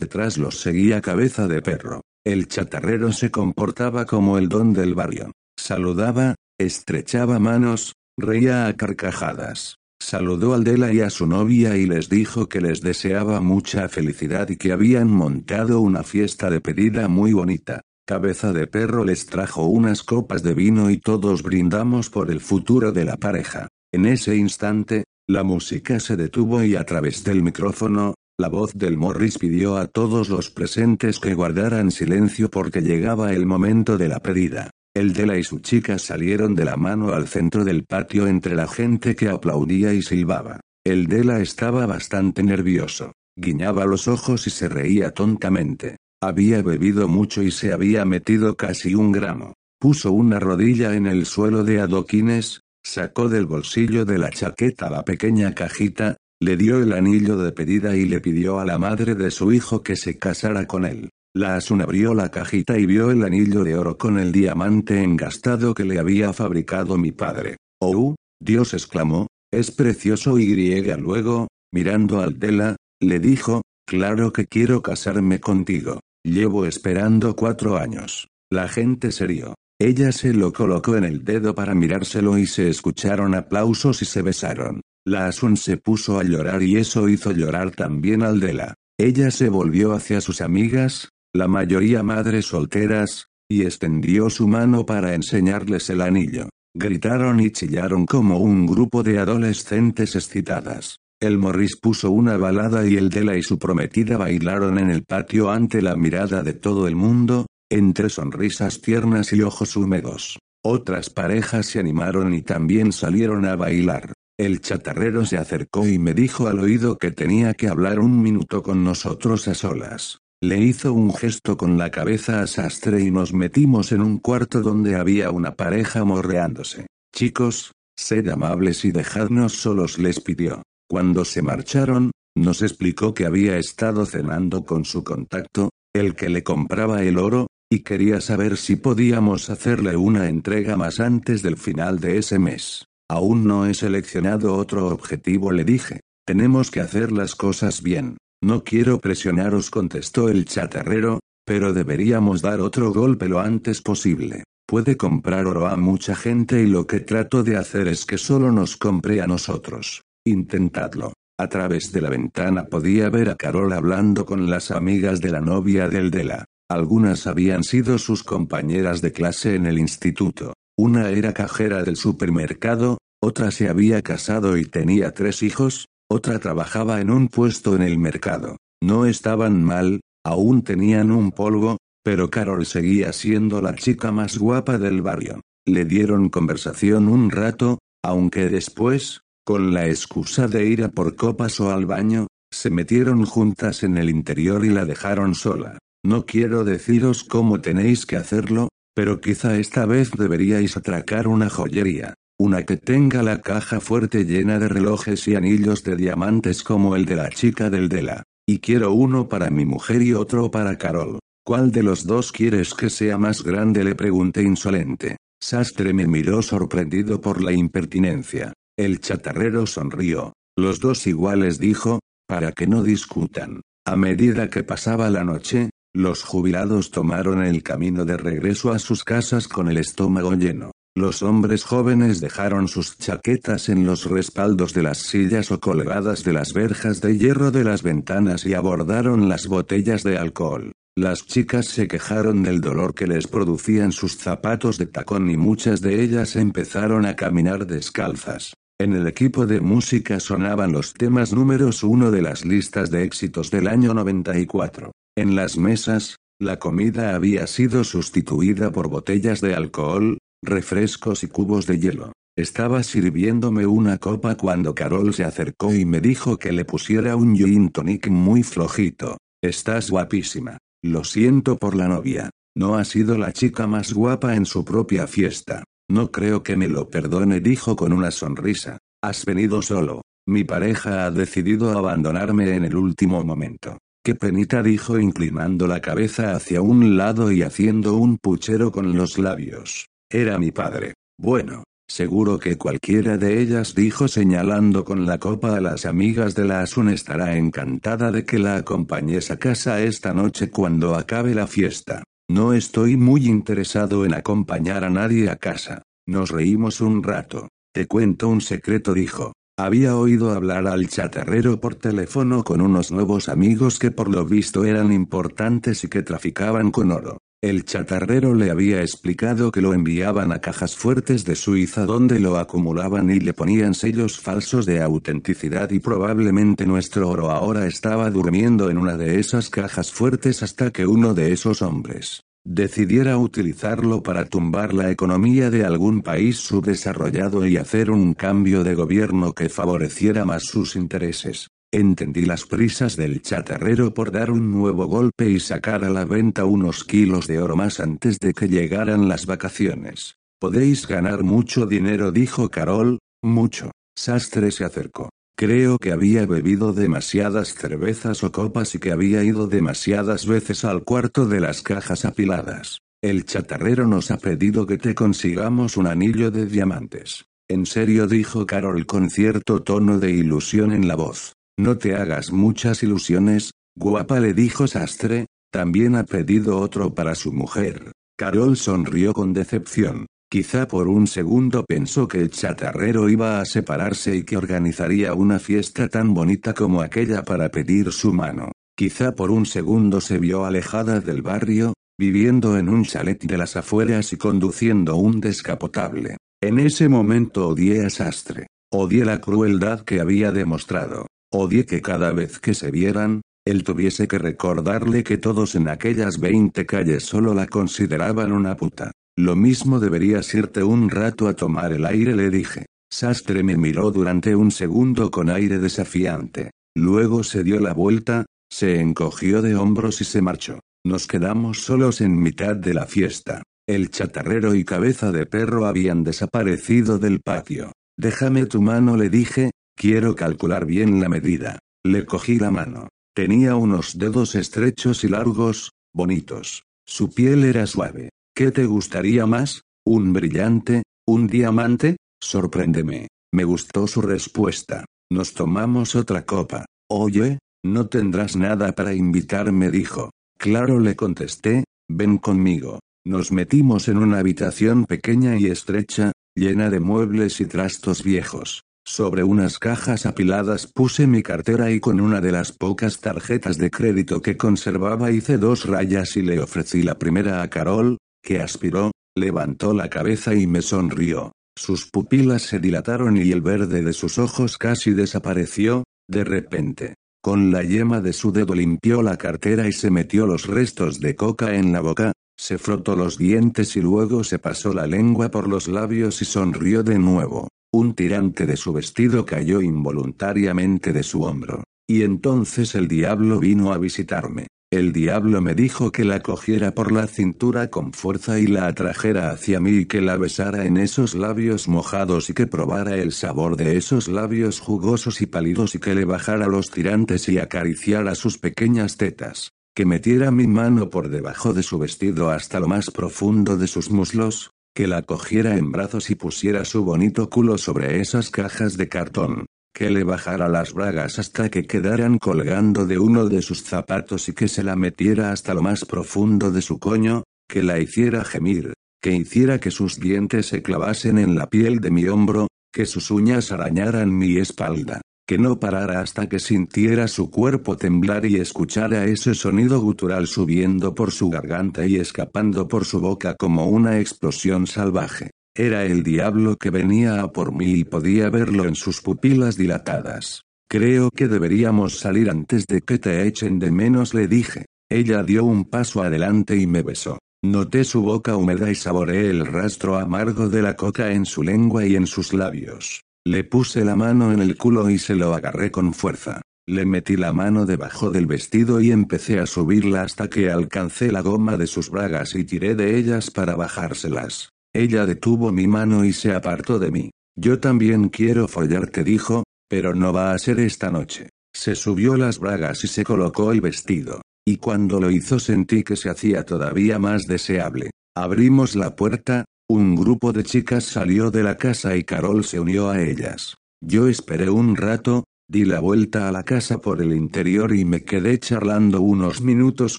detrás 0.00 0.38
los 0.38 0.58
seguía 0.58 1.00
cabeza 1.00 1.46
de 1.46 1.62
perro. 1.62 2.00
El 2.26 2.48
chatarrero 2.48 3.12
se 3.12 3.30
comportaba 3.30 4.06
como 4.06 4.38
el 4.38 4.48
don 4.48 4.72
del 4.72 4.96
barrio. 4.96 5.30
Saludaba, 5.56 6.34
estrechaba 6.58 7.38
manos, 7.38 7.92
reía 8.18 8.66
a 8.66 8.72
carcajadas. 8.72 9.76
Saludó 10.02 10.52
al 10.52 10.64
Dela 10.64 10.92
y 10.92 11.00
a 11.00 11.10
su 11.10 11.28
novia 11.28 11.76
y 11.76 11.86
les 11.86 12.08
dijo 12.08 12.48
que 12.48 12.60
les 12.60 12.80
deseaba 12.80 13.40
mucha 13.40 13.88
felicidad 13.88 14.48
y 14.48 14.56
que 14.56 14.72
habían 14.72 15.08
montado 15.08 15.78
una 15.78 16.02
fiesta 16.02 16.50
de 16.50 16.60
pedida 16.60 17.06
muy 17.06 17.32
bonita. 17.32 17.82
Cabeza 18.04 18.52
de 18.52 18.66
Perro 18.66 19.04
les 19.04 19.26
trajo 19.26 19.66
unas 19.66 20.02
copas 20.02 20.42
de 20.42 20.54
vino 20.54 20.90
y 20.90 20.98
todos 20.98 21.44
brindamos 21.44 22.10
por 22.10 22.32
el 22.32 22.40
futuro 22.40 22.90
de 22.90 23.04
la 23.04 23.16
pareja. 23.16 23.68
En 23.92 24.06
ese 24.06 24.34
instante, 24.34 25.04
la 25.28 25.44
música 25.44 26.00
se 26.00 26.16
detuvo 26.16 26.64
y 26.64 26.74
a 26.74 26.84
través 26.84 27.22
del 27.22 27.44
micrófono, 27.44 28.14
la 28.40 28.48
voz 28.48 28.72
del 28.74 28.96
Morris 28.96 29.36
pidió 29.36 29.76
a 29.78 29.88
todos 29.88 30.28
los 30.28 30.48
presentes 30.48 31.18
que 31.18 31.34
guardaran 31.34 31.90
silencio 31.90 32.48
porque 32.48 32.82
llegaba 32.82 33.32
el 33.32 33.46
momento 33.46 33.98
de 33.98 34.06
la 34.06 34.20
pedida. 34.20 34.70
El 34.94 35.12
Dela 35.12 35.36
y 35.36 35.42
su 35.42 35.58
chica 35.58 35.98
salieron 35.98 36.54
de 36.54 36.64
la 36.64 36.76
mano 36.76 37.12
al 37.12 37.26
centro 37.26 37.64
del 37.64 37.84
patio 37.84 38.28
entre 38.28 38.54
la 38.54 38.68
gente 38.68 39.16
que 39.16 39.28
aplaudía 39.28 39.92
y 39.92 40.02
silbaba. 40.02 40.60
El 40.86 41.08
Dela 41.08 41.40
estaba 41.40 41.84
bastante 41.86 42.44
nervioso. 42.44 43.10
Guiñaba 43.36 43.86
los 43.86 44.06
ojos 44.06 44.46
y 44.46 44.50
se 44.50 44.68
reía 44.68 45.10
tontamente. 45.10 45.96
Había 46.22 46.62
bebido 46.62 47.08
mucho 47.08 47.42
y 47.42 47.50
se 47.50 47.72
había 47.72 48.04
metido 48.04 48.56
casi 48.56 48.94
un 48.94 49.10
gramo. 49.10 49.54
Puso 49.80 50.12
una 50.12 50.38
rodilla 50.38 50.94
en 50.94 51.06
el 51.06 51.26
suelo 51.26 51.64
de 51.64 51.80
adoquines, 51.80 52.60
sacó 52.84 53.28
del 53.28 53.46
bolsillo 53.46 54.04
de 54.04 54.18
la 54.18 54.30
chaqueta 54.30 54.90
la 54.90 55.04
pequeña 55.04 55.54
cajita, 55.54 56.16
le 56.40 56.56
dio 56.56 56.80
el 56.80 56.92
anillo 56.92 57.36
de 57.36 57.52
pedida 57.52 57.96
y 57.96 58.04
le 58.04 58.20
pidió 58.20 58.60
a 58.60 58.64
la 58.64 58.78
madre 58.78 59.14
de 59.14 59.30
su 59.30 59.52
hijo 59.52 59.82
que 59.82 59.96
se 59.96 60.18
casara 60.18 60.66
con 60.66 60.84
él. 60.84 61.10
La 61.34 61.56
Asun 61.56 61.82
abrió 61.82 62.14
la 62.14 62.30
cajita 62.30 62.78
y 62.78 62.86
vio 62.86 63.10
el 63.10 63.22
anillo 63.22 63.64
de 63.64 63.76
oro 63.76 63.98
con 63.98 64.18
el 64.18 64.32
diamante 64.32 65.02
engastado 65.02 65.74
que 65.74 65.84
le 65.84 65.98
había 65.98 66.32
fabricado 66.32 66.96
mi 66.96 67.12
padre. 67.12 67.56
Oh, 67.80 68.14
Dios 68.40 68.72
exclamó, 68.72 69.26
es 69.52 69.70
precioso 69.70 70.38
y 70.38 70.46
griega 70.46 70.96
luego, 70.96 71.48
mirando 71.72 72.20
al 72.20 72.38
Dela, 72.38 72.76
le 73.00 73.20
dijo, 73.20 73.62
claro 73.86 74.32
que 74.32 74.46
quiero 74.46 74.82
casarme 74.82 75.40
contigo. 75.40 76.00
Llevo 76.24 76.66
esperando 76.66 77.34
cuatro 77.36 77.76
años. 77.76 78.28
La 78.50 78.68
gente 78.68 79.12
se 79.12 79.26
rió. 79.26 79.54
Ella 79.80 80.12
se 80.12 80.34
lo 80.34 80.52
colocó 80.52 80.96
en 80.96 81.04
el 81.04 81.24
dedo 81.24 81.54
para 81.54 81.74
mirárselo 81.74 82.38
y 82.38 82.46
se 82.46 82.68
escucharon 82.68 83.34
aplausos 83.34 84.02
y 84.02 84.04
se 84.04 84.22
besaron. 84.22 84.80
La 85.08 85.26
Asun 85.26 85.56
se 85.56 85.78
puso 85.78 86.20
a 86.20 86.22
llorar 86.22 86.62
y 86.62 86.76
eso 86.76 87.08
hizo 87.08 87.32
llorar 87.32 87.70
también 87.70 88.22
al 88.22 88.40
Dela. 88.40 88.74
Ella 88.98 89.30
se 89.30 89.48
volvió 89.48 89.94
hacia 89.94 90.20
sus 90.20 90.42
amigas, 90.42 91.08
la 91.32 91.48
mayoría 91.48 92.02
madres 92.02 92.44
solteras, 92.44 93.28
y 93.50 93.62
extendió 93.62 94.28
su 94.28 94.46
mano 94.46 94.84
para 94.84 95.14
enseñarles 95.14 95.88
el 95.88 96.02
anillo. 96.02 96.50
Gritaron 96.76 97.40
y 97.40 97.50
chillaron 97.52 98.04
como 98.04 98.36
un 98.36 98.66
grupo 98.66 99.02
de 99.02 99.18
adolescentes 99.18 100.14
excitadas. 100.14 100.98
El 101.22 101.38
Morris 101.38 101.78
puso 101.80 102.10
una 102.10 102.36
balada 102.36 102.86
y 102.86 102.96
el 102.96 103.08
Dela 103.08 103.34
y 103.38 103.42
su 103.42 103.58
prometida 103.58 104.18
bailaron 104.18 104.78
en 104.78 104.90
el 104.90 105.04
patio 105.04 105.50
ante 105.50 105.80
la 105.80 105.96
mirada 105.96 106.42
de 106.42 106.52
todo 106.52 106.86
el 106.86 106.96
mundo, 106.96 107.46
entre 107.70 108.10
sonrisas 108.10 108.82
tiernas 108.82 109.32
y 109.32 109.40
ojos 109.40 109.74
húmedos. 109.74 110.38
Otras 110.62 111.08
parejas 111.08 111.64
se 111.64 111.78
animaron 111.78 112.34
y 112.34 112.42
también 112.42 112.92
salieron 112.92 113.46
a 113.46 113.56
bailar. 113.56 114.12
El 114.38 114.60
chatarrero 114.60 115.26
se 115.26 115.36
acercó 115.36 115.88
y 115.88 115.98
me 115.98 116.14
dijo 116.14 116.46
al 116.46 116.60
oído 116.60 116.96
que 116.96 117.10
tenía 117.10 117.54
que 117.54 117.66
hablar 117.66 117.98
un 117.98 118.22
minuto 118.22 118.62
con 118.62 118.84
nosotros 118.84 119.48
a 119.48 119.54
solas. 119.54 120.20
Le 120.40 120.58
hizo 120.58 120.92
un 120.92 121.12
gesto 121.12 121.56
con 121.56 121.76
la 121.76 121.90
cabeza 121.90 122.40
a 122.40 122.46
Sastre 122.46 123.02
y 123.02 123.10
nos 123.10 123.32
metimos 123.32 123.90
en 123.90 124.00
un 124.00 124.18
cuarto 124.18 124.62
donde 124.62 124.94
había 124.94 125.32
una 125.32 125.56
pareja 125.56 126.04
morreándose. 126.04 126.86
Chicos, 127.12 127.72
sed 127.98 128.28
amables 128.28 128.84
y 128.84 128.92
dejadnos 128.92 129.54
solos 129.54 129.98
les 129.98 130.20
pidió. 130.20 130.62
Cuando 130.88 131.24
se 131.24 131.42
marcharon, 131.42 132.12
nos 132.36 132.62
explicó 132.62 133.14
que 133.14 133.26
había 133.26 133.58
estado 133.58 134.06
cenando 134.06 134.64
con 134.64 134.84
su 134.84 135.02
contacto, 135.02 135.70
el 135.92 136.14
que 136.14 136.28
le 136.28 136.44
compraba 136.44 137.02
el 137.02 137.18
oro, 137.18 137.48
y 137.68 137.80
quería 137.80 138.20
saber 138.20 138.56
si 138.56 138.76
podíamos 138.76 139.50
hacerle 139.50 139.96
una 139.96 140.28
entrega 140.28 140.76
más 140.76 141.00
antes 141.00 141.42
del 141.42 141.56
final 141.56 141.98
de 141.98 142.18
ese 142.18 142.38
mes. 142.38 142.87
Aún 143.10 143.46
no 143.46 143.66
he 143.66 143.74
seleccionado 143.74 144.54
otro 144.54 144.88
objetivo, 144.88 145.50
le 145.50 145.64
dije. 145.64 146.00
Tenemos 146.26 146.70
que 146.70 146.80
hacer 146.80 147.10
las 147.10 147.34
cosas 147.34 147.82
bien. 147.82 148.18
No 148.42 148.62
quiero 148.62 149.00
presionaros, 149.00 149.70
contestó 149.70 150.28
el 150.28 150.44
chatarrero, 150.44 151.20
pero 151.46 151.72
deberíamos 151.72 152.42
dar 152.42 152.60
otro 152.60 152.92
golpe 152.92 153.28
lo 153.28 153.40
antes 153.40 153.80
posible. 153.80 154.44
Puede 154.66 154.98
comprar 154.98 155.46
oro 155.46 155.66
a 155.66 155.76
mucha 155.76 156.14
gente 156.14 156.62
y 156.62 156.66
lo 156.66 156.86
que 156.86 157.00
trato 157.00 157.42
de 157.42 157.56
hacer 157.56 157.88
es 157.88 158.04
que 158.04 158.18
solo 158.18 158.52
nos 158.52 158.76
compre 158.76 159.22
a 159.22 159.26
nosotros. 159.26 160.02
Intentadlo. 160.26 161.14
A 161.40 161.48
través 161.48 161.90
de 161.92 162.02
la 162.02 162.10
ventana 162.10 162.66
podía 162.66 163.08
ver 163.08 163.30
a 163.30 163.36
Carol 163.36 163.72
hablando 163.72 164.26
con 164.26 164.50
las 164.50 164.70
amigas 164.70 165.22
de 165.22 165.30
la 165.30 165.40
novia 165.40 165.88
del 165.88 166.10
Dela. 166.10 166.44
Algunas 166.68 167.26
habían 167.26 167.64
sido 167.64 167.96
sus 167.96 168.22
compañeras 168.22 169.00
de 169.00 169.12
clase 169.12 169.54
en 169.54 169.64
el 169.64 169.78
instituto. 169.78 170.52
Una 170.78 171.10
era 171.10 171.34
cajera 171.34 171.82
del 171.82 171.96
supermercado, 171.96 172.98
otra 173.20 173.50
se 173.50 173.68
había 173.68 174.00
casado 174.02 174.56
y 174.56 174.64
tenía 174.64 175.12
tres 175.12 175.42
hijos, 175.42 175.86
otra 176.08 176.38
trabajaba 176.38 177.00
en 177.00 177.10
un 177.10 177.26
puesto 177.26 177.74
en 177.74 177.82
el 177.82 177.98
mercado. 177.98 178.58
No 178.80 179.04
estaban 179.04 179.64
mal, 179.64 179.98
aún 180.24 180.62
tenían 180.62 181.10
un 181.10 181.32
polvo, 181.32 181.78
pero 182.04 182.30
Carol 182.30 182.64
seguía 182.64 183.12
siendo 183.12 183.60
la 183.60 183.74
chica 183.74 184.12
más 184.12 184.38
guapa 184.38 184.78
del 184.78 185.02
barrio. 185.02 185.40
Le 185.66 185.84
dieron 185.84 186.28
conversación 186.28 187.08
un 187.08 187.32
rato, 187.32 187.80
aunque 188.04 188.48
después, 188.48 189.22
con 189.44 189.74
la 189.74 189.88
excusa 189.88 190.46
de 190.46 190.64
ir 190.66 190.84
a 190.84 190.90
por 190.90 191.16
copas 191.16 191.58
o 191.58 191.72
al 191.72 191.86
baño, 191.86 192.28
se 192.52 192.70
metieron 192.70 193.24
juntas 193.24 193.82
en 193.82 193.98
el 193.98 194.08
interior 194.08 194.64
y 194.64 194.68
la 194.68 194.84
dejaron 194.84 195.34
sola. 195.34 195.78
No 196.04 196.24
quiero 196.24 196.62
deciros 196.62 197.24
cómo 197.24 197.60
tenéis 197.60 198.06
que 198.06 198.14
hacerlo, 198.14 198.68
pero 198.98 199.20
quizá 199.20 199.56
esta 199.56 199.86
vez 199.86 200.10
deberíais 200.10 200.76
atracar 200.76 201.28
una 201.28 201.48
joyería. 201.48 202.14
Una 202.36 202.64
que 202.64 202.76
tenga 202.76 203.22
la 203.22 203.42
caja 203.42 203.78
fuerte 203.78 204.24
llena 204.24 204.58
de 204.58 204.66
relojes 204.66 205.28
y 205.28 205.36
anillos 205.36 205.84
de 205.84 205.94
diamantes 205.94 206.64
como 206.64 206.96
el 206.96 207.04
de 207.04 207.14
la 207.14 207.28
chica 207.28 207.70
del 207.70 207.88
Dela. 207.88 208.24
Y 208.44 208.58
quiero 208.58 208.92
uno 208.92 209.28
para 209.28 209.50
mi 209.50 209.64
mujer 209.64 210.02
y 210.02 210.14
otro 210.14 210.50
para 210.50 210.78
Carol. 210.78 211.20
¿Cuál 211.46 211.70
de 211.70 211.84
los 211.84 212.06
dos 212.06 212.32
quieres 212.32 212.74
que 212.74 212.90
sea 212.90 213.18
más 213.18 213.44
grande? 213.44 213.84
le 213.84 213.94
pregunté 213.94 214.42
insolente. 214.42 215.16
Sastre 215.40 215.92
me 215.92 216.08
miró 216.08 216.42
sorprendido 216.42 217.20
por 217.20 217.40
la 217.40 217.52
impertinencia. 217.52 218.52
El 218.76 218.98
chatarrero 218.98 219.66
sonrió. 219.66 220.32
Los 220.58 220.80
dos 220.80 221.06
iguales 221.06 221.60
dijo, 221.60 222.00
para 222.26 222.50
que 222.50 222.66
no 222.66 222.82
discutan. 222.82 223.60
A 223.86 223.94
medida 223.94 224.50
que 224.50 224.64
pasaba 224.64 225.08
la 225.08 225.22
noche, 225.22 225.70
los 225.94 226.22
jubilados 226.22 226.90
tomaron 226.90 227.42
el 227.42 227.62
camino 227.62 228.04
de 228.04 228.16
regreso 228.16 228.72
a 228.72 228.78
sus 228.78 229.04
casas 229.04 229.48
con 229.48 229.68
el 229.68 229.78
estómago 229.78 230.34
lleno. 230.34 230.72
Los 230.94 231.22
hombres 231.22 231.64
jóvenes 231.64 232.20
dejaron 232.20 232.68
sus 232.68 232.98
chaquetas 232.98 233.68
en 233.68 233.86
los 233.86 234.04
respaldos 234.04 234.74
de 234.74 234.82
las 234.82 234.98
sillas 234.98 235.50
o 235.50 235.60
colgadas 235.60 236.24
de 236.24 236.32
las 236.32 236.52
verjas 236.52 237.00
de 237.00 237.16
hierro 237.16 237.50
de 237.50 237.64
las 237.64 237.82
ventanas 237.82 238.44
y 238.44 238.54
abordaron 238.54 239.28
las 239.28 239.46
botellas 239.46 240.02
de 240.02 240.18
alcohol. 240.18 240.72
Las 240.96 241.24
chicas 241.24 241.66
se 241.66 241.86
quejaron 241.86 242.42
del 242.42 242.60
dolor 242.60 242.94
que 242.94 243.06
les 243.06 243.28
producían 243.28 243.92
sus 243.92 244.16
zapatos 244.16 244.78
de 244.78 244.86
tacón 244.86 245.30
y 245.30 245.36
muchas 245.36 245.80
de 245.80 246.02
ellas 246.02 246.34
empezaron 246.34 247.06
a 247.06 247.14
caminar 247.14 247.66
descalzas. 247.66 248.54
En 248.80 248.92
el 248.92 249.06
equipo 249.06 249.46
de 249.46 249.60
música 249.60 250.20
sonaban 250.20 250.72
los 250.72 250.94
temas 250.94 251.32
números 251.32 251.84
uno 251.84 252.10
de 252.10 252.22
las 252.22 252.44
listas 252.44 252.90
de 252.90 253.04
éxitos 253.04 253.50
del 253.50 253.68
año 253.68 253.94
94. 253.94 254.90
En 255.18 255.34
las 255.34 255.58
mesas, 255.58 256.14
la 256.40 256.60
comida 256.60 257.16
había 257.16 257.48
sido 257.48 257.82
sustituida 257.82 258.70
por 258.70 258.88
botellas 258.88 259.40
de 259.40 259.52
alcohol, 259.56 260.18
refrescos 260.44 261.24
y 261.24 261.26
cubos 261.26 261.66
de 261.66 261.80
hielo. 261.80 262.12
Estaba 262.36 262.84
sirviéndome 262.84 263.66
una 263.66 263.98
copa 263.98 264.36
cuando 264.36 264.76
Carol 264.76 265.12
se 265.12 265.24
acercó 265.24 265.74
y 265.74 265.84
me 265.84 266.00
dijo 266.00 266.36
que 266.36 266.52
le 266.52 266.64
pusiera 266.64 267.16
un 267.16 267.34
gin 267.34 267.70
tonic 267.70 268.06
muy 268.06 268.44
flojito. 268.44 269.16
Estás 269.42 269.90
guapísima. 269.90 270.58
Lo 270.84 271.02
siento 271.02 271.56
por 271.56 271.74
la 271.74 271.88
novia. 271.88 272.30
No 272.56 272.76
ha 272.76 272.84
sido 272.84 273.18
la 273.18 273.32
chica 273.32 273.66
más 273.66 273.92
guapa 273.92 274.36
en 274.36 274.46
su 274.46 274.64
propia 274.64 275.08
fiesta. 275.08 275.64
No 275.90 276.12
creo 276.12 276.44
que 276.44 276.54
me 276.54 276.68
lo 276.68 276.90
perdone, 276.90 277.40
dijo 277.40 277.74
con 277.74 277.92
una 277.92 278.12
sonrisa. 278.12 278.78
Has 279.02 279.24
venido 279.24 279.62
solo. 279.62 280.02
Mi 280.28 280.44
pareja 280.44 281.06
ha 281.06 281.10
decidido 281.10 281.76
abandonarme 281.76 282.54
en 282.54 282.66
el 282.66 282.76
último 282.76 283.24
momento. 283.24 283.78
Qué 284.08 284.14
penita 284.14 284.62
dijo 284.62 284.98
inclinando 284.98 285.66
la 285.66 285.82
cabeza 285.82 286.34
hacia 286.34 286.62
un 286.62 286.96
lado 286.96 287.30
y 287.30 287.42
haciendo 287.42 287.96
un 287.96 288.16
puchero 288.16 288.72
con 288.72 288.96
los 288.96 289.18
labios. 289.18 289.88
Era 290.10 290.38
mi 290.38 290.50
padre. 290.50 290.94
Bueno, 291.20 291.64
Seguro 291.86 292.38
que 292.38 292.56
cualquiera 292.56 293.18
de 293.18 293.38
ellas 293.38 293.74
dijo 293.74 294.08
señalando 294.08 294.86
con 294.86 295.04
la 295.04 295.18
copa 295.18 295.54
a 295.54 295.60
las 295.60 295.84
amigas 295.84 296.34
de 296.34 296.46
la 296.46 296.62
Asun 296.62 296.88
estará 296.88 297.36
encantada 297.36 298.10
de 298.10 298.24
que 298.24 298.38
la 298.38 298.56
acompañes 298.56 299.30
a 299.30 299.38
casa 299.38 299.82
esta 299.82 300.14
noche 300.14 300.48
cuando 300.48 300.94
acabe 300.94 301.34
la 301.34 301.46
fiesta. 301.46 302.02
No 302.30 302.54
estoy 302.54 302.96
muy 302.96 303.26
interesado 303.26 304.06
en 304.06 304.14
acompañar 304.14 304.84
a 304.84 304.90
nadie 304.90 305.28
a 305.28 305.36
casa. 305.36 305.82
Nos 306.06 306.30
reímos 306.30 306.80
un 306.80 307.02
rato. 307.02 307.48
Te 307.74 307.86
cuento 307.86 308.30
un 308.30 308.40
secreto 308.40 308.94
dijo. 308.94 309.34
Había 309.60 309.96
oído 309.96 310.30
hablar 310.30 310.68
al 310.68 310.86
chatarrero 310.86 311.60
por 311.60 311.74
teléfono 311.74 312.44
con 312.44 312.60
unos 312.60 312.92
nuevos 312.92 313.28
amigos 313.28 313.80
que 313.80 313.90
por 313.90 314.08
lo 314.08 314.24
visto 314.24 314.64
eran 314.64 314.92
importantes 314.92 315.82
y 315.82 315.88
que 315.88 316.04
traficaban 316.04 316.70
con 316.70 316.92
oro. 316.92 317.18
El 317.42 317.64
chatarrero 317.64 318.36
le 318.36 318.52
había 318.52 318.82
explicado 318.82 319.50
que 319.50 319.60
lo 319.60 319.74
enviaban 319.74 320.30
a 320.30 320.40
cajas 320.40 320.76
fuertes 320.76 321.24
de 321.24 321.34
Suiza 321.34 321.86
donde 321.86 322.20
lo 322.20 322.38
acumulaban 322.38 323.10
y 323.10 323.18
le 323.18 323.34
ponían 323.34 323.74
sellos 323.74 324.20
falsos 324.20 324.64
de 324.64 324.80
autenticidad 324.80 325.72
y 325.72 325.80
probablemente 325.80 326.64
nuestro 326.64 327.08
oro 327.08 327.32
ahora 327.32 327.66
estaba 327.66 328.10
durmiendo 328.10 328.70
en 328.70 328.78
una 328.78 328.96
de 328.96 329.18
esas 329.18 329.50
cajas 329.50 329.90
fuertes 329.90 330.44
hasta 330.44 330.70
que 330.70 330.86
uno 330.86 331.14
de 331.14 331.32
esos 331.32 331.62
hombres 331.62 332.27
decidiera 332.48 333.18
utilizarlo 333.18 334.02
para 334.02 334.24
tumbar 334.24 334.72
la 334.72 334.90
economía 334.90 335.50
de 335.50 335.66
algún 335.66 336.00
país 336.00 336.38
subdesarrollado 336.38 337.46
y 337.46 337.58
hacer 337.58 337.90
un 337.90 338.14
cambio 338.14 338.64
de 338.64 338.74
gobierno 338.74 339.34
que 339.34 339.50
favoreciera 339.50 340.24
más 340.24 340.44
sus 340.44 340.74
intereses. 340.74 341.48
Entendí 341.70 342.24
las 342.24 342.46
prisas 342.46 342.96
del 342.96 343.20
chatarrero 343.20 343.92
por 343.92 344.10
dar 344.10 344.30
un 344.30 344.50
nuevo 344.50 344.86
golpe 344.86 345.28
y 345.28 345.40
sacar 345.40 345.84
a 345.84 345.90
la 345.90 346.06
venta 346.06 346.46
unos 346.46 346.84
kilos 346.84 347.26
de 347.26 347.38
oro 347.38 347.54
más 347.54 347.80
antes 347.80 348.18
de 348.18 348.32
que 348.32 348.48
llegaran 348.48 349.08
las 349.08 349.26
vacaciones. 349.26 350.14
Podéis 350.40 350.86
ganar 350.86 351.24
mucho 351.24 351.66
dinero, 351.66 352.12
dijo 352.12 352.48
Carol, 352.48 352.98
mucho. 353.22 353.72
Sastre 353.94 354.52
se 354.52 354.64
acercó. 354.64 355.10
Creo 355.38 355.78
que 355.78 355.92
había 355.92 356.26
bebido 356.26 356.72
demasiadas 356.72 357.54
cervezas 357.54 358.24
o 358.24 358.32
copas 358.32 358.74
y 358.74 358.80
que 358.80 358.90
había 358.90 359.22
ido 359.22 359.46
demasiadas 359.46 360.26
veces 360.26 360.64
al 360.64 360.82
cuarto 360.82 361.26
de 361.26 361.38
las 361.38 361.62
cajas 361.62 362.04
apiladas. 362.04 362.80
El 363.00 363.24
chatarrero 363.24 363.86
nos 363.86 364.10
ha 364.10 364.16
pedido 364.16 364.66
que 364.66 364.78
te 364.78 364.96
consigamos 364.96 365.76
un 365.76 365.86
anillo 365.86 366.32
de 366.32 366.46
diamantes. 366.46 367.26
En 367.48 367.66
serio 367.66 368.08
dijo 368.08 368.46
Carol 368.46 368.84
con 368.86 369.10
cierto 369.10 369.62
tono 369.62 370.00
de 370.00 370.10
ilusión 370.10 370.72
en 370.72 370.88
la 370.88 370.96
voz. 370.96 371.34
No 371.56 371.78
te 371.78 371.94
hagas 371.94 372.32
muchas 372.32 372.82
ilusiones, 372.82 373.52
guapa 373.76 374.18
le 374.18 374.34
dijo 374.34 374.66
Sastre, 374.66 375.26
también 375.52 375.94
ha 375.94 376.02
pedido 376.02 376.58
otro 376.58 376.96
para 376.96 377.14
su 377.14 377.32
mujer. 377.32 377.92
Carol 378.18 378.56
sonrió 378.56 379.12
con 379.12 379.34
decepción. 379.34 380.08
Quizá 380.30 380.68
por 380.68 380.88
un 380.88 381.06
segundo 381.06 381.64
pensó 381.64 382.06
que 382.06 382.20
el 382.20 382.30
chatarrero 382.30 383.08
iba 383.08 383.40
a 383.40 383.46
separarse 383.46 384.14
y 384.14 384.24
que 384.24 384.36
organizaría 384.36 385.14
una 385.14 385.38
fiesta 385.38 385.88
tan 385.88 386.12
bonita 386.12 386.52
como 386.52 386.82
aquella 386.82 387.22
para 387.22 387.48
pedir 387.48 387.92
su 387.92 388.12
mano. 388.12 388.52
Quizá 388.76 389.14
por 389.14 389.30
un 389.30 389.46
segundo 389.46 390.02
se 390.02 390.18
vio 390.18 390.44
alejada 390.44 391.00
del 391.00 391.22
barrio, 391.22 391.72
viviendo 391.98 392.58
en 392.58 392.68
un 392.68 392.84
chalet 392.84 393.24
de 393.24 393.38
las 393.38 393.56
afueras 393.56 394.12
y 394.12 394.18
conduciendo 394.18 394.96
un 394.96 395.18
descapotable. 395.20 396.18
En 396.42 396.58
ese 396.58 396.90
momento 396.90 397.48
odié 397.48 397.86
a 397.86 397.90
Sastre. 397.90 398.48
Odié 398.70 399.06
la 399.06 399.22
crueldad 399.22 399.80
que 399.80 399.98
había 399.98 400.30
demostrado. 400.30 401.06
Odié 401.32 401.64
que 401.64 401.80
cada 401.80 402.12
vez 402.12 402.38
que 402.38 402.52
se 402.52 402.70
vieran, 402.70 403.22
él 403.46 403.64
tuviese 403.64 404.06
que 404.06 404.18
recordarle 404.18 405.04
que 405.04 405.16
todos 405.16 405.54
en 405.54 405.68
aquellas 405.68 406.20
veinte 406.20 406.66
calles 406.66 407.04
solo 407.04 407.32
la 407.32 407.46
consideraban 407.46 408.30
una 408.30 408.58
puta. 408.58 408.92
Lo 409.18 409.34
mismo 409.34 409.80
deberías 409.80 410.32
irte 410.32 410.62
un 410.62 410.90
rato 410.90 411.26
a 411.26 411.34
tomar 411.34 411.72
el 411.72 411.86
aire, 411.86 412.14
le 412.14 412.30
dije. 412.30 412.66
Sastre 412.88 413.42
me 413.42 413.56
miró 413.56 413.90
durante 413.90 414.36
un 414.36 414.52
segundo 414.52 415.10
con 415.10 415.28
aire 415.28 415.58
desafiante. 415.58 416.52
Luego 416.76 417.24
se 417.24 417.42
dio 417.42 417.58
la 417.58 417.74
vuelta, 417.74 418.26
se 418.48 418.78
encogió 418.78 419.42
de 419.42 419.56
hombros 419.56 420.00
y 420.00 420.04
se 420.04 420.22
marchó. 420.22 420.60
Nos 420.86 421.08
quedamos 421.08 421.64
solos 421.64 422.00
en 422.00 422.16
mitad 422.16 422.54
de 422.54 422.74
la 422.74 422.86
fiesta. 422.86 423.42
El 423.66 423.90
chatarrero 423.90 424.54
y 424.54 424.64
cabeza 424.64 425.10
de 425.10 425.26
perro 425.26 425.66
habían 425.66 426.04
desaparecido 426.04 427.00
del 427.00 427.18
patio. 427.18 427.72
Déjame 427.98 428.46
tu 428.46 428.62
mano, 428.62 428.96
le 428.96 429.10
dije, 429.10 429.50
Quiero 429.76 430.14
calcular 430.14 430.64
bien 430.64 431.00
la 431.00 431.08
medida. 431.08 431.58
Le 431.84 432.06
cogí 432.06 432.38
la 432.38 432.52
mano. 432.52 432.88
Tenía 433.16 433.56
unos 433.56 433.98
dedos 433.98 434.36
estrechos 434.36 435.02
y 435.02 435.08
largos, 435.08 435.72
bonitos. 435.92 436.62
Su 436.86 437.12
piel 437.12 437.42
era 437.42 437.66
suave. 437.66 438.10
¿Qué 438.38 438.52
te 438.52 438.66
gustaría 438.66 439.26
más? 439.26 439.62
¿Un 439.84 440.12
brillante? 440.12 440.84
¿Un 441.08 441.26
diamante? 441.26 441.96
Sorpréndeme. 442.22 443.08
Me 443.34 443.42
gustó 443.42 443.88
su 443.88 444.00
respuesta. 444.00 444.84
Nos 445.10 445.34
tomamos 445.34 445.96
otra 445.96 446.24
copa. 446.24 446.64
Oye, 446.88 447.40
no 447.64 447.88
tendrás 447.88 448.36
nada 448.36 448.70
para 448.76 448.94
invitarme, 448.94 449.72
dijo. 449.72 450.12
Claro, 450.38 450.78
le 450.78 450.94
contesté, 450.94 451.64
ven 451.90 452.18
conmigo. 452.18 452.78
Nos 453.04 453.32
metimos 453.32 453.88
en 453.88 453.98
una 453.98 454.20
habitación 454.20 454.84
pequeña 454.84 455.36
y 455.36 455.46
estrecha, 455.46 456.12
llena 456.36 456.70
de 456.70 456.78
muebles 456.78 457.40
y 457.40 457.46
trastos 457.46 458.04
viejos. 458.04 458.62
Sobre 458.86 459.24
unas 459.24 459.58
cajas 459.58 460.06
apiladas 460.06 460.68
puse 460.72 461.08
mi 461.08 461.24
cartera 461.24 461.72
y 461.72 461.80
con 461.80 462.00
una 462.00 462.20
de 462.20 462.30
las 462.30 462.52
pocas 462.52 463.00
tarjetas 463.00 463.58
de 463.58 463.72
crédito 463.72 464.22
que 464.22 464.36
conservaba 464.36 465.10
hice 465.10 465.38
dos 465.38 465.64
rayas 465.64 466.16
y 466.16 466.22
le 466.22 466.38
ofrecí 466.38 466.84
la 466.84 467.00
primera 467.00 467.42
a 467.42 467.50
Carol, 467.50 467.98
que 468.22 468.40
aspiró, 468.40 468.92
levantó 469.16 469.74
la 469.74 469.88
cabeza 469.88 470.34
y 470.34 470.46
me 470.46 470.62
sonrió. 470.62 471.32
Sus 471.56 471.90
pupilas 471.90 472.42
se 472.42 472.60
dilataron 472.60 473.16
y 473.16 473.32
el 473.32 473.40
verde 473.40 473.82
de 473.82 473.92
sus 473.92 474.18
ojos 474.18 474.58
casi 474.58 474.92
desapareció, 474.92 475.84
de 476.08 476.24
repente. 476.24 476.94
Con 477.22 477.50
la 477.50 477.62
yema 477.64 478.00
de 478.00 478.12
su 478.12 478.30
dedo 478.30 478.54
limpió 478.54 479.02
la 479.02 479.16
cartera 479.16 479.66
y 479.66 479.72
se 479.72 479.90
metió 479.90 480.24
los 480.26 480.46
restos 480.46 481.00
de 481.00 481.16
coca 481.16 481.56
en 481.56 481.72
la 481.72 481.80
boca, 481.80 482.12
se 482.38 482.58
frotó 482.58 482.94
los 482.94 483.18
dientes 483.18 483.76
y 483.76 483.80
luego 483.80 484.22
se 484.22 484.38
pasó 484.38 484.72
la 484.72 484.86
lengua 484.86 485.30
por 485.30 485.48
los 485.48 485.66
labios 485.66 486.22
y 486.22 486.24
sonrió 486.24 486.84
de 486.84 486.98
nuevo. 486.98 487.48
Un 487.72 487.94
tirante 487.94 488.46
de 488.46 488.56
su 488.56 488.72
vestido 488.72 489.26
cayó 489.26 489.60
involuntariamente 489.60 490.92
de 490.92 491.02
su 491.02 491.22
hombro. 491.24 491.64
Y 491.88 492.02
entonces 492.02 492.74
el 492.76 492.86
diablo 492.86 493.40
vino 493.40 493.72
a 493.72 493.78
visitarme. 493.78 494.46
El 494.70 494.92
diablo 494.92 495.40
me 495.40 495.54
dijo 495.54 495.92
que 495.92 496.04
la 496.04 496.20
cogiera 496.20 496.74
por 496.74 496.92
la 496.92 497.06
cintura 497.06 497.70
con 497.70 497.94
fuerza 497.94 498.38
y 498.38 498.46
la 498.46 498.66
atrajera 498.66 499.30
hacia 499.30 499.60
mí 499.60 499.70
y 499.70 499.86
que 499.86 500.02
la 500.02 500.18
besara 500.18 500.66
en 500.66 500.76
esos 500.76 501.14
labios 501.14 501.68
mojados 501.68 502.28
y 502.28 502.34
que 502.34 502.46
probara 502.46 502.98
el 502.98 503.12
sabor 503.12 503.56
de 503.56 503.78
esos 503.78 504.08
labios 504.08 504.60
jugosos 504.60 505.22
y 505.22 505.26
pálidos 505.26 505.74
y 505.74 505.78
que 505.78 505.94
le 505.94 506.04
bajara 506.04 506.48
los 506.48 506.70
tirantes 506.70 507.30
y 507.30 507.38
acariciara 507.38 508.14
sus 508.14 508.36
pequeñas 508.36 508.98
tetas, 508.98 509.52
que 509.74 509.86
metiera 509.86 510.30
mi 510.30 510.46
mano 510.46 510.90
por 510.90 511.08
debajo 511.08 511.54
de 511.54 511.62
su 511.62 511.78
vestido 511.78 512.28
hasta 512.28 512.60
lo 512.60 512.68
más 512.68 512.90
profundo 512.90 513.56
de 513.56 513.68
sus 513.68 513.90
muslos, 513.90 514.50
que 514.74 514.86
la 514.86 515.00
cogiera 515.00 515.56
en 515.56 515.72
brazos 515.72 516.10
y 516.10 516.14
pusiera 516.14 516.66
su 516.66 516.84
bonito 516.84 517.30
culo 517.30 517.56
sobre 517.56 518.00
esas 518.00 518.28
cajas 518.30 518.76
de 518.76 518.86
cartón, 518.90 519.46
que 519.78 519.90
le 519.90 520.02
bajara 520.02 520.48
las 520.48 520.74
bragas 520.74 521.20
hasta 521.20 521.50
que 521.50 521.64
quedaran 521.64 522.18
colgando 522.18 522.84
de 522.84 522.98
uno 522.98 523.28
de 523.28 523.42
sus 523.42 523.62
zapatos 523.62 524.28
y 524.28 524.32
que 524.32 524.48
se 524.48 524.64
la 524.64 524.74
metiera 524.74 525.30
hasta 525.30 525.54
lo 525.54 525.62
más 525.62 525.84
profundo 525.84 526.50
de 526.50 526.62
su 526.62 526.80
coño, 526.80 527.22
que 527.48 527.62
la 527.62 527.78
hiciera 527.78 528.24
gemir, 528.24 528.74
que 529.00 529.12
hiciera 529.12 529.60
que 529.60 529.70
sus 529.70 530.00
dientes 530.00 530.46
se 530.46 530.62
clavasen 530.62 531.16
en 531.16 531.36
la 531.36 531.48
piel 531.48 531.78
de 531.78 531.92
mi 531.92 532.08
hombro, 532.08 532.48
que 532.72 532.86
sus 532.86 533.12
uñas 533.12 533.52
arañaran 533.52 534.18
mi 534.18 534.38
espalda, 534.38 535.00
que 535.28 535.38
no 535.38 535.60
parara 535.60 536.00
hasta 536.00 536.28
que 536.28 536.40
sintiera 536.40 537.06
su 537.06 537.30
cuerpo 537.30 537.76
temblar 537.76 538.26
y 538.26 538.38
escuchara 538.38 539.04
ese 539.04 539.36
sonido 539.36 539.80
gutural 539.80 540.26
subiendo 540.26 540.92
por 540.92 541.12
su 541.12 541.30
garganta 541.30 541.86
y 541.86 541.98
escapando 541.98 542.66
por 542.66 542.84
su 542.84 542.98
boca 542.98 543.36
como 543.38 543.68
una 543.68 544.00
explosión 544.00 544.66
salvaje. 544.66 545.30
Era 545.58 545.84
el 545.84 546.04
diablo 546.04 546.56
que 546.56 546.70
venía 546.70 547.20
a 547.20 547.32
por 547.32 547.52
mí 547.52 547.72
y 547.72 547.84
podía 547.84 548.30
verlo 548.30 548.64
en 548.66 548.76
sus 548.76 549.02
pupilas 549.02 549.56
dilatadas. 549.56 550.44
Creo 550.70 551.10
que 551.10 551.26
deberíamos 551.26 551.98
salir 551.98 552.30
antes 552.30 552.64
de 552.68 552.80
que 552.82 553.00
te 553.00 553.26
echen 553.26 553.58
de 553.58 553.72
menos, 553.72 554.14
le 554.14 554.28
dije. 554.28 554.66
Ella 554.88 555.24
dio 555.24 555.44
un 555.44 555.64
paso 555.64 556.00
adelante 556.00 556.56
y 556.56 556.68
me 556.68 556.82
besó. 556.82 557.18
Noté 557.42 557.82
su 557.82 558.02
boca 558.02 558.36
húmeda 558.36 558.70
y 558.70 558.76
saboreé 558.76 559.30
el 559.30 559.46
rastro 559.46 559.96
amargo 559.96 560.48
de 560.48 560.62
la 560.62 560.76
coca 560.76 561.10
en 561.10 561.26
su 561.26 561.42
lengua 561.42 561.84
y 561.84 561.96
en 561.96 562.06
sus 562.06 562.32
labios. 562.32 563.02
Le 563.26 563.42
puse 563.42 563.84
la 563.84 563.96
mano 563.96 564.32
en 564.32 564.38
el 564.38 564.56
culo 564.56 564.88
y 564.90 565.00
se 565.00 565.16
lo 565.16 565.34
agarré 565.34 565.72
con 565.72 565.92
fuerza. 565.92 566.40
Le 566.68 566.86
metí 566.86 567.16
la 567.16 567.32
mano 567.32 567.66
debajo 567.66 568.12
del 568.12 568.26
vestido 568.26 568.80
y 568.80 568.92
empecé 568.92 569.40
a 569.40 569.46
subirla 569.46 570.02
hasta 570.02 570.30
que 570.30 570.52
alcancé 570.52 571.10
la 571.10 571.20
goma 571.20 571.56
de 571.56 571.66
sus 571.66 571.90
bragas 571.90 572.36
y 572.36 572.44
tiré 572.44 572.76
de 572.76 572.96
ellas 572.96 573.32
para 573.32 573.56
bajárselas. 573.56 574.50
Ella 574.74 575.06
detuvo 575.06 575.52
mi 575.52 575.66
mano 575.66 576.04
y 576.04 576.12
se 576.12 576.32
apartó 576.32 576.78
de 576.78 576.90
mí. 576.90 577.10
Yo 577.36 577.60
también 577.60 578.08
quiero 578.08 578.48
follarte 578.48 579.04
dijo, 579.04 579.44
pero 579.68 579.94
no 579.94 580.12
va 580.12 580.32
a 580.32 580.38
ser 580.38 580.60
esta 580.60 580.90
noche. 580.90 581.30
Se 581.54 581.74
subió 581.74 582.16
las 582.16 582.38
bragas 582.38 582.84
y 582.84 582.88
se 582.88 583.04
colocó 583.04 583.52
el 583.52 583.60
vestido. 583.60 584.22
Y 584.46 584.56
cuando 584.56 585.00
lo 585.00 585.10
hizo 585.10 585.38
sentí 585.38 585.82
que 585.84 585.96
se 585.96 586.10
hacía 586.10 586.44
todavía 586.44 586.98
más 586.98 587.26
deseable. 587.26 587.90
Abrimos 588.16 588.74
la 588.74 588.96
puerta, 588.96 589.44
Un 589.70 589.94
grupo 589.94 590.32
de 590.32 590.44
chicas 590.44 590.84
salió 590.84 591.30
de 591.30 591.42
la 591.42 591.58
casa 591.58 591.94
y 591.94 592.02
Carol 592.02 592.42
se 592.44 592.58
unió 592.58 592.88
a 592.88 593.02
ellas. 593.02 593.56
Yo 593.84 594.08
esperé 594.08 594.48
un 594.48 594.76
rato, 594.76 595.24
di 595.46 595.66
la 595.66 595.80
vuelta 595.80 596.26
a 596.26 596.32
la 596.32 596.42
casa 596.42 596.78
por 596.78 597.02
el 597.02 597.12
interior 597.12 597.74
y 597.74 597.84
me 597.84 598.02
quedé 598.02 598.38
charlando 598.38 599.02
unos 599.02 599.42
minutos 599.42 599.98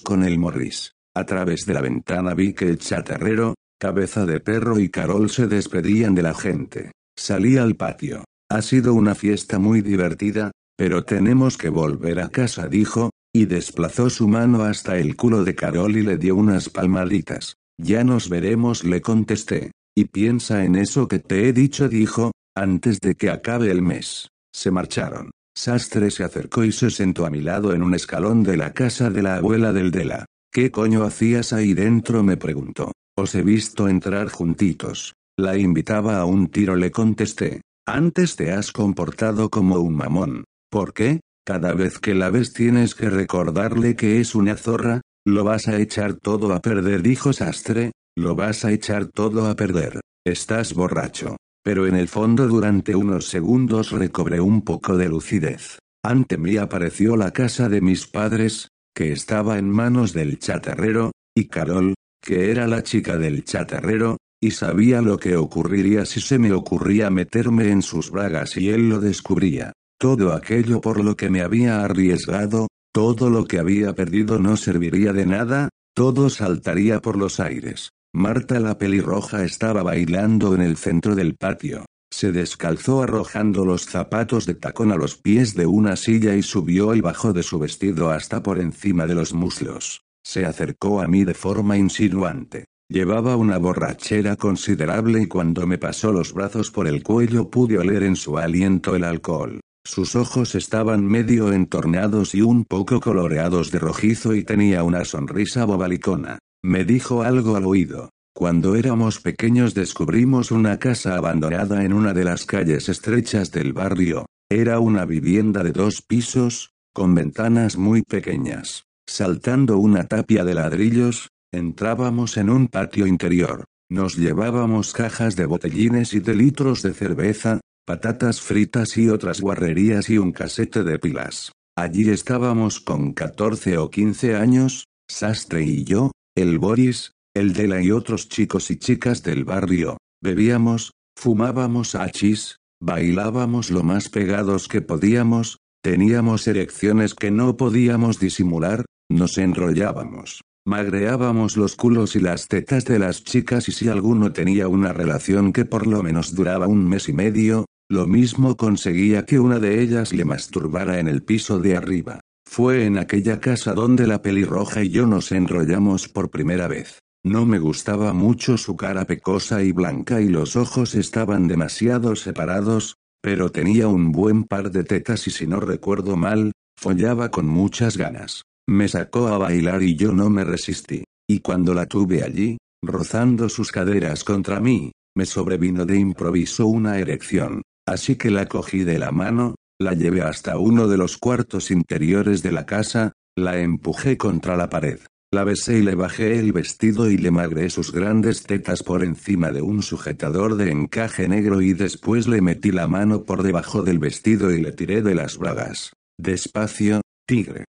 con 0.00 0.24
el 0.24 0.38
Morris. 0.38 0.92
A 1.14 1.24
través 1.24 1.66
de 1.66 1.74
la 1.74 1.82
ventana 1.82 2.34
vi 2.34 2.52
que 2.52 2.66
el 2.68 2.78
chatarrero, 2.78 3.54
cabeza 3.80 4.26
de 4.26 4.40
perro 4.40 4.78
y 4.78 4.90
Carol 4.90 5.30
se 5.30 5.46
despedían 5.46 6.14
de 6.14 6.22
la 6.22 6.34
gente. 6.34 6.92
Salí 7.16 7.56
al 7.56 7.76
patio. 7.76 8.24
Ha 8.50 8.60
sido 8.60 8.92
una 8.92 9.14
fiesta 9.14 9.58
muy 9.58 9.80
divertida, 9.80 10.50
pero 10.76 11.04
tenemos 11.04 11.56
que 11.56 11.70
volver 11.70 12.20
a 12.20 12.28
casa, 12.28 12.68
dijo, 12.68 13.10
y 13.34 13.46
desplazó 13.46 14.10
su 14.10 14.28
mano 14.28 14.64
hasta 14.64 14.98
el 14.98 15.16
culo 15.16 15.44
de 15.44 15.54
Carol 15.54 15.96
y 15.96 16.02
le 16.02 16.18
dio 16.18 16.36
unas 16.36 16.68
palmaditas. 16.68 17.54
Ya 17.80 18.04
nos 18.04 18.28
veremos, 18.28 18.84
le 18.84 19.00
contesté. 19.00 19.70
Y 19.96 20.04
piensa 20.04 20.64
en 20.64 20.76
eso 20.76 21.08
que 21.08 21.18
te 21.18 21.48
he 21.48 21.52
dicho, 21.54 21.88
dijo, 21.88 22.32
antes 22.54 23.00
de 23.00 23.14
que 23.14 23.30
acabe 23.30 23.70
el 23.70 23.80
mes. 23.80 24.28
Se 24.52 24.70
marcharon. 24.70 25.30
Sastre 25.56 26.10
se 26.10 26.22
acercó 26.22 26.64
y 26.64 26.72
se 26.72 26.90
sentó 26.90 27.24
a 27.24 27.30
mi 27.30 27.40
lado 27.40 27.72
en 27.72 27.82
un 27.82 27.94
escalón 27.94 28.42
de 28.42 28.58
la 28.58 28.72
casa 28.72 29.08
de 29.08 29.22
la 29.22 29.36
abuela 29.36 29.72
del 29.72 29.90
Dela. 29.90 30.26
¿Qué 30.52 30.70
coño 30.70 31.02
hacías 31.04 31.52
ahí 31.52 31.72
dentro? 31.72 32.22
me 32.22 32.36
preguntó. 32.36 32.92
Os 33.20 33.34
he 33.34 33.42
visto 33.42 33.86
entrar 33.86 34.30
juntitos. 34.30 35.12
La 35.38 35.58
invitaba 35.58 36.20
a 36.20 36.24
un 36.24 36.48
tiro, 36.48 36.74
le 36.74 36.90
contesté. 36.90 37.60
Antes 37.86 38.34
te 38.34 38.50
has 38.50 38.72
comportado 38.72 39.50
como 39.50 39.78
un 39.78 39.94
mamón. 39.94 40.44
¿Por 40.70 40.94
qué? 40.94 41.20
Cada 41.44 41.74
vez 41.74 41.98
que 41.98 42.14
la 42.14 42.30
ves 42.30 42.54
tienes 42.54 42.94
que 42.94 43.10
recordarle 43.10 43.94
que 43.94 44.20
es 44.20 44.34
una 44.34 44.56
zorra, 44.56 45.02
lo 45.26 45.44
vas 45.44 45.68
a 45.68 45.76
echar 45.76 46.14
todo 46.14 46.54
a 46.54 46.60
perder, 46.60 47.02
dijo 47.02 47.34
Sastre, 47.34 47.92
lo 48.16 48.34
vas 48.36 48.64
a 48.64 48.72
echar 48.72 49.04
todo 49.04 49.50
a 49.50 49.54
perder. 49.54 50.00
Estás 50.24 50.72
borracho. 50.72 51.36
Pero 51.62 51.86
en 51.86 51.96
el 51.96 52.08
fondo 52.08 52.48
durante 52.48 52.96
unos 52.96 53.26
segundos 53.26 53.90
recobré 53.90 54.40
un 54.40 54.62
poco 54.62 54.96
de 54.96 55.10
lucidez. 55.10 55.78
Ante 56.02 56.38
mí 56.38 56.56
apareció 56.56 57.18
la 57.18 57.32
casa 57.32 57.68
de 57.68 57.82
mis 57.82 58.06
padres, 58.06 58.68
que 58.96 59.12
estaba 59.12 59.58
en 59.58 59.68
manos 59.68 60.14
del 60.14 60.38
chatarrero, 60.38 61.12
y 61.36 61.48
Carol, 61.48 61.92
que 62.20 62.50
era 62.50 62.66
la 62.66 62.82
chica 62.82 63.18
del 63.18 63.44
chatarrero, 63.44 64.18
y 64.40 64.52
sabía 64.52 65.02
lo 65.02 65.18
que 65.18 65.36
ocurriría 65.36 66.06
si 66.06 66.20
se 66.20 66.38
me 66.38 66.52
ocurría 66.52 67.10
meterme 67.10 67.70
en 67.70 67.82
sus 67.82 68.10
bragas 68.10 68.56
y 68.56 68.70
él 68.70 68.88
lo 68.88 69.00
descubría. 69.00 69.72
Todo 69.98 70.32
aquello 70.32 70.80
por 70.80 71.04
lo 71.04 71.16
que 71.16 71.28
me 71.28 71.42
había 71.42 71.84
arriesgado, 71.84 72.68
todo 72.92 73.28
lo 73.28 73.44
que 73.44 73.58
había 73.58 73.94
perdido 73.94 74.38
no 74.38 74.56
serviría 74.56 75.12
de 75.12 75.26
nada, 75.26 75.68
todo 75.94 76.30
saltaría 76.30 77.00
por 77.00 77.16
los 77.16 77.38
aires. 77.38 77.90
Marta 78.12 78.58
la 78.58 78.78
pelirroja 78.78 79.44
estaba 79.44 79.82
bailando 79.82 80.54
en 80.54 80.62
el 80.62 80.76
centro 80.76 81.14
del 81.14 81.36
patio. 81.36 81.84
Se 82.10 82.32
descalzó 82.32 83.02
arrojando 83.02 83.64
los 83.64 83.84
zapatos 83.84 84.46
de 84.46 84.54
tacón 84.54 84.90
a 84.90 84.96
los 84.96 85.16
pies 85.16 85.54
de 85.54 85.66
una 85.66 85.94
silla 85.96 86.34
y 86.34 86.42
subió 86.42 86.94
y 86.94 87.00
bajó 87.00 87.32
de 87.32 87.44
su 87.44 87.58
vestido 87.58 88.10
hasta 88.10 88.42
por 88.42 88.58
encima 88.58 89.06
de 89.06 89.14
los 89.14 89.32
muslos. 89.32 90.02
Se 90.30 90.46
acercó 90.46 91.00
a 91.00 91.08
mí 91.08 91.24
de 91.24 91.34
forma 91.34 91.76
insinuante. 91.76 92.66
Llevaba 92.88 93.34
una 93.34 93.58
borrachera 93.58 94.36
considerable 94.36 95.22
y 95.22 95.26
cuando 95.26 95.66
me 95.66 95.76
pasó 95.76 96.12
los 96.12 96.32
brazos 96.32 96.70
por 96.70 96.86
el 96.86 97.02
cuello 97.02 97.50
pude 97.50 97.78
oler 97.78 98.04
en 98.04 98.14
su 98.14 98.38
aliento 98.38 98.94
el 98.94 99.02
alcohol. 99.02 99.58
Sus 99.84 100.14
ojos 100.14 100.54
estaban 100.54 101.04
medio 101.04 101.52
entornados 101.52 102.36
y 102.36 102.42
un 102.42 102.64
poco 102.64 103.00
coloreados 103.00 103.72
de 103.72 103.80
rojizo 103.80 104.32
y 104.36 104.44
tenía 104.44 104.84
una 104.84 105.04
sonrisa 105.04 105.64
bobalicona. 105.64 106.38
Me 106.62 106.84
dijo 106.84 107.24
algo 107.24 107.56
al 107.56 107.66
oído. 107.66 108.10
Cuando 108.32 108.76
éramos 108.76 109.18
pequeños 109.18 109.74
descubrimos 109.74 110.52
una 110.52 110.78
casa 110.78 111.16
abandonada 111.16 111.84
en 111.84 111.92
una 111.92 112.14
de 112.14 112.22
las 112.22 112.46
calles 112.46 112.88
estrechas 112.88 113.50
del 113.50 113.72
barrio. 113.72 114.26
Era 114.48 114.78
una 114.78 115.06
vivienda 115.06 115.64
de 115.64 115.72
dos 115.72 116.02
pisos, 116.02 116.70
con 116.94 117.16
ventanas 117.16 117.76
muy 117.76 118.02
pequeñas. 118.02 118.84
Saltando 119.12 119.78
una 119.78 120.04
tapia 120.04 120.44
de 120.44 120.54
ladrillos, 120.54 121.30
entrábamos 121.52 122.36
en 122.36 122.48
un 122.48 122.68
patio 122.68 123.08
interior. 123.08 123.64
Nos 123.90 124.16
llevábamos 124.16 124.92
cajas 124.92 125.34
de 125.34 125.46
botellines 125.46 126.14
y 126.14 126.20
de 126.20 126.36
litros 126.36 126.82
de 126.82 126.94
cerveza, 126.94 127.58
patatas 127.84 128.40
fritas 128.40 128.96
y 128.96 129.08
otras 129.08 129.40
guarrerías 129.40 130.10
y 130.10 130.18
un 130.18 130.30
casete 130.30 130.84
de 130.84 131.00
pilas. 131.00 131.50
Allí 131.76 132.08
estábamos 132.08 132.78
con 132.78 133.12
14 133.12 133.78
o 133.78 133.90
15 133.90 134.36
años, 134.36 134.84
Sastre 135.10 135.64
y 135.64 135.82
yo, 135.82 136.12
el 136.36 136.60
Boris, 136.60 137.10
el 137.34 137.52
Dela 137.52 137.82
y 137.82 137.90
otros 137.90 138.28
chicos 138.28 138.70
y 138.70 138.76
chicas 138.76 139.24
del 139.24 139.44
barrio, 139.44 139.96
bebíamos, 140.22 140.92
fumábamos 141.16 141.96
hachís, 141.96 142.58
bailábamos 142.80 143.72
lo 143.72 143.82
más 143.82 144.08
pegados 144.08 144.68
que 144.68 144.82
podíamos, 144.82 145.58
teníamos 145.82 146.46
erecciones 146.46 147.14
que 147.14 147.32
no 147.32 147.56
podíamos 147.56 148.20
disimular, 148.20 148.84
nos 149.10 149.36
enrollábamos, 149.38 150.42
magreábamos 150.64 151.56
los 151.56 151.76
culos 151.76 152.16
y 152.16 152.20
las 152.20 152.46
tetas 152.46 152.84
de 152.84 152.98
las 152.98 153.24
chicas 153.24 153.68
y 153.68 153.72
si 153.72 153.88
alguno 153.88 154.32
tenía 154.32 154.68
una 154.68 154.92
relación 154.92 155.52
que 155.52 155.64
por 155.64 155.86
lo 155.86 156.02
menos 156.02 156.34
duraba 156.34 156.68
un 156.68 156.88
mes 156.88 157.08
y 157.08 157.12
medio, 157.12 157.66
lo 157.90 158.06
mismo 158.06 158.56
conseguía 158.56 159.26
que 159.26 159.40
una 159.40 159.58
de 159.58 159.82
ellas 159.82 160.12
le 160.12 160.24
masturbara 160.24 161.00
en 161.00 161.08
el 161.08 161.24
piso 161.24 161.58
de 161.58 161.76
arriba. 161.76 162.20
Fue 162.48 162.84
en 162.86 162.98
aquella 162.98 163.40
casa 163.40 163.74
donde 163.74 164.06
la 164.06 164.22
pelirroja 164.22 164.84
y 164.84 164.90
yo 164.90 165.06
nos 165.06 165.32
enrollamos 165.32 166.08
por 166.08 166.30
primera 166.30 166.68
vez. 166.68 167.00
No 167.24 167.46
me 167.46 167.58
gustaba 167.58 168.12
mucho 168.12 168.56
su 168.58 168.76
cara 168.76 169.04
pecosa 169.04 169.62
y 169.62 169.72
blanca 169.72 170.20
y 170.20 170.28
los 170.28 170.56
ojos 170.56 170.94
estaban 170.94 171.48
demasiado 171.48 172.16
separados, 172.16 172.96
pero 173.20 173.50
tenía 173.50 173.88
un 173.88 174.12
buen 174.12 174.44
par 174.44 174.70
de 174.70 174.84
tetas 174.84 175.26
y 175.26 175.30
si 175.30 175.46
no 175.46 175.60
recuerdo 175.60 176.16
mal, 176.16 176.52
follaba 176.78 177.30
con 177.30 177.46
muchas 177.46 177.96
ganas. 177.96 178.44
Me 178.68 178.88
sacó 178.88 179.28
a 179.28 179.38
bailar 179.38 179.82
y 179.82 179.96
yo 179.96 180.12
no 180.12 180.30
me 180.30 180.44
resistí. 180.44 181.04
Y 181.28 181.40
cuando 181.40 181.74
la 181.74 181.86
tuve 181.86 182.22
allí, 182.22 182.58
rozando 182.82 183.48
sus 183.48 183.72
caderas 183.72 184.24
contra 184.24 184.60
mí, 184.60 184.92
me 185.16 185.26
sobrevino 185.26 185.86
de 185.86 185.98
improviso 185.98 186.66
una 186.66 186.98
erección. 186.98 187.62
Así 187.86 188.16
que 188.16 188.30
la 188.30 188.46
cogí 188.46 188.84
de 188.84 188.98
la 188.98 189.10
mano, 189.10 189.54
la 189.80 189.94
llevé 189.94 190.22
hasta 190.22 190.58
uno 190.58 190.88
de 190.88 190.96
los 190.96 191.18
cuartos 191.18 191.70
interiores 191.70 192.42
de 192.42 192.52
la 192.52 192.66
casa, 192.66 193.12
la 193.36 193.58
empujé 193.58 194.16
contra 194.16 194.56
la 194.56 194.68
pared. 194.68 195.00
La 195.32 195.44
besé 195.44 195.78
y 195.78 195.82
le 195.82 195.94
bajé 195.94 196.40
el 196.40 196.52
vestido 196.52 197.08
y 197.08 197.16
le 197.16 197.30
magré 197.30 197.70
sus 197.70 197.92
grandes 197.92 198.42
tetas 198.42 198.82
por 198.82 199.04
encima 199.04 199.52
de 199.52 199.62
un 199.62 199.82
sujetador 199.82 200.56
de 200.56 200.72
encaje 200.72 201.28
negro 201.28 201.62
y 201.62 201.72
después 201.72 202.26
le 202.26 202.40
metí 202.40 202.72
la 202.72 202.88
mano 202.88 203.22
por 203.22 203.44
debajo 203.44 203.82
del 203.82 204.00
vestido 204.00 204.50
y 204.50 204.60
le 204.60 204.72
tiré 204.72 205.02
de 205.02 205.14
las 205.14 205.38
bragas. 205.38 205.92
Despacio, 206.18 207.00
tigre. 207.26 207.64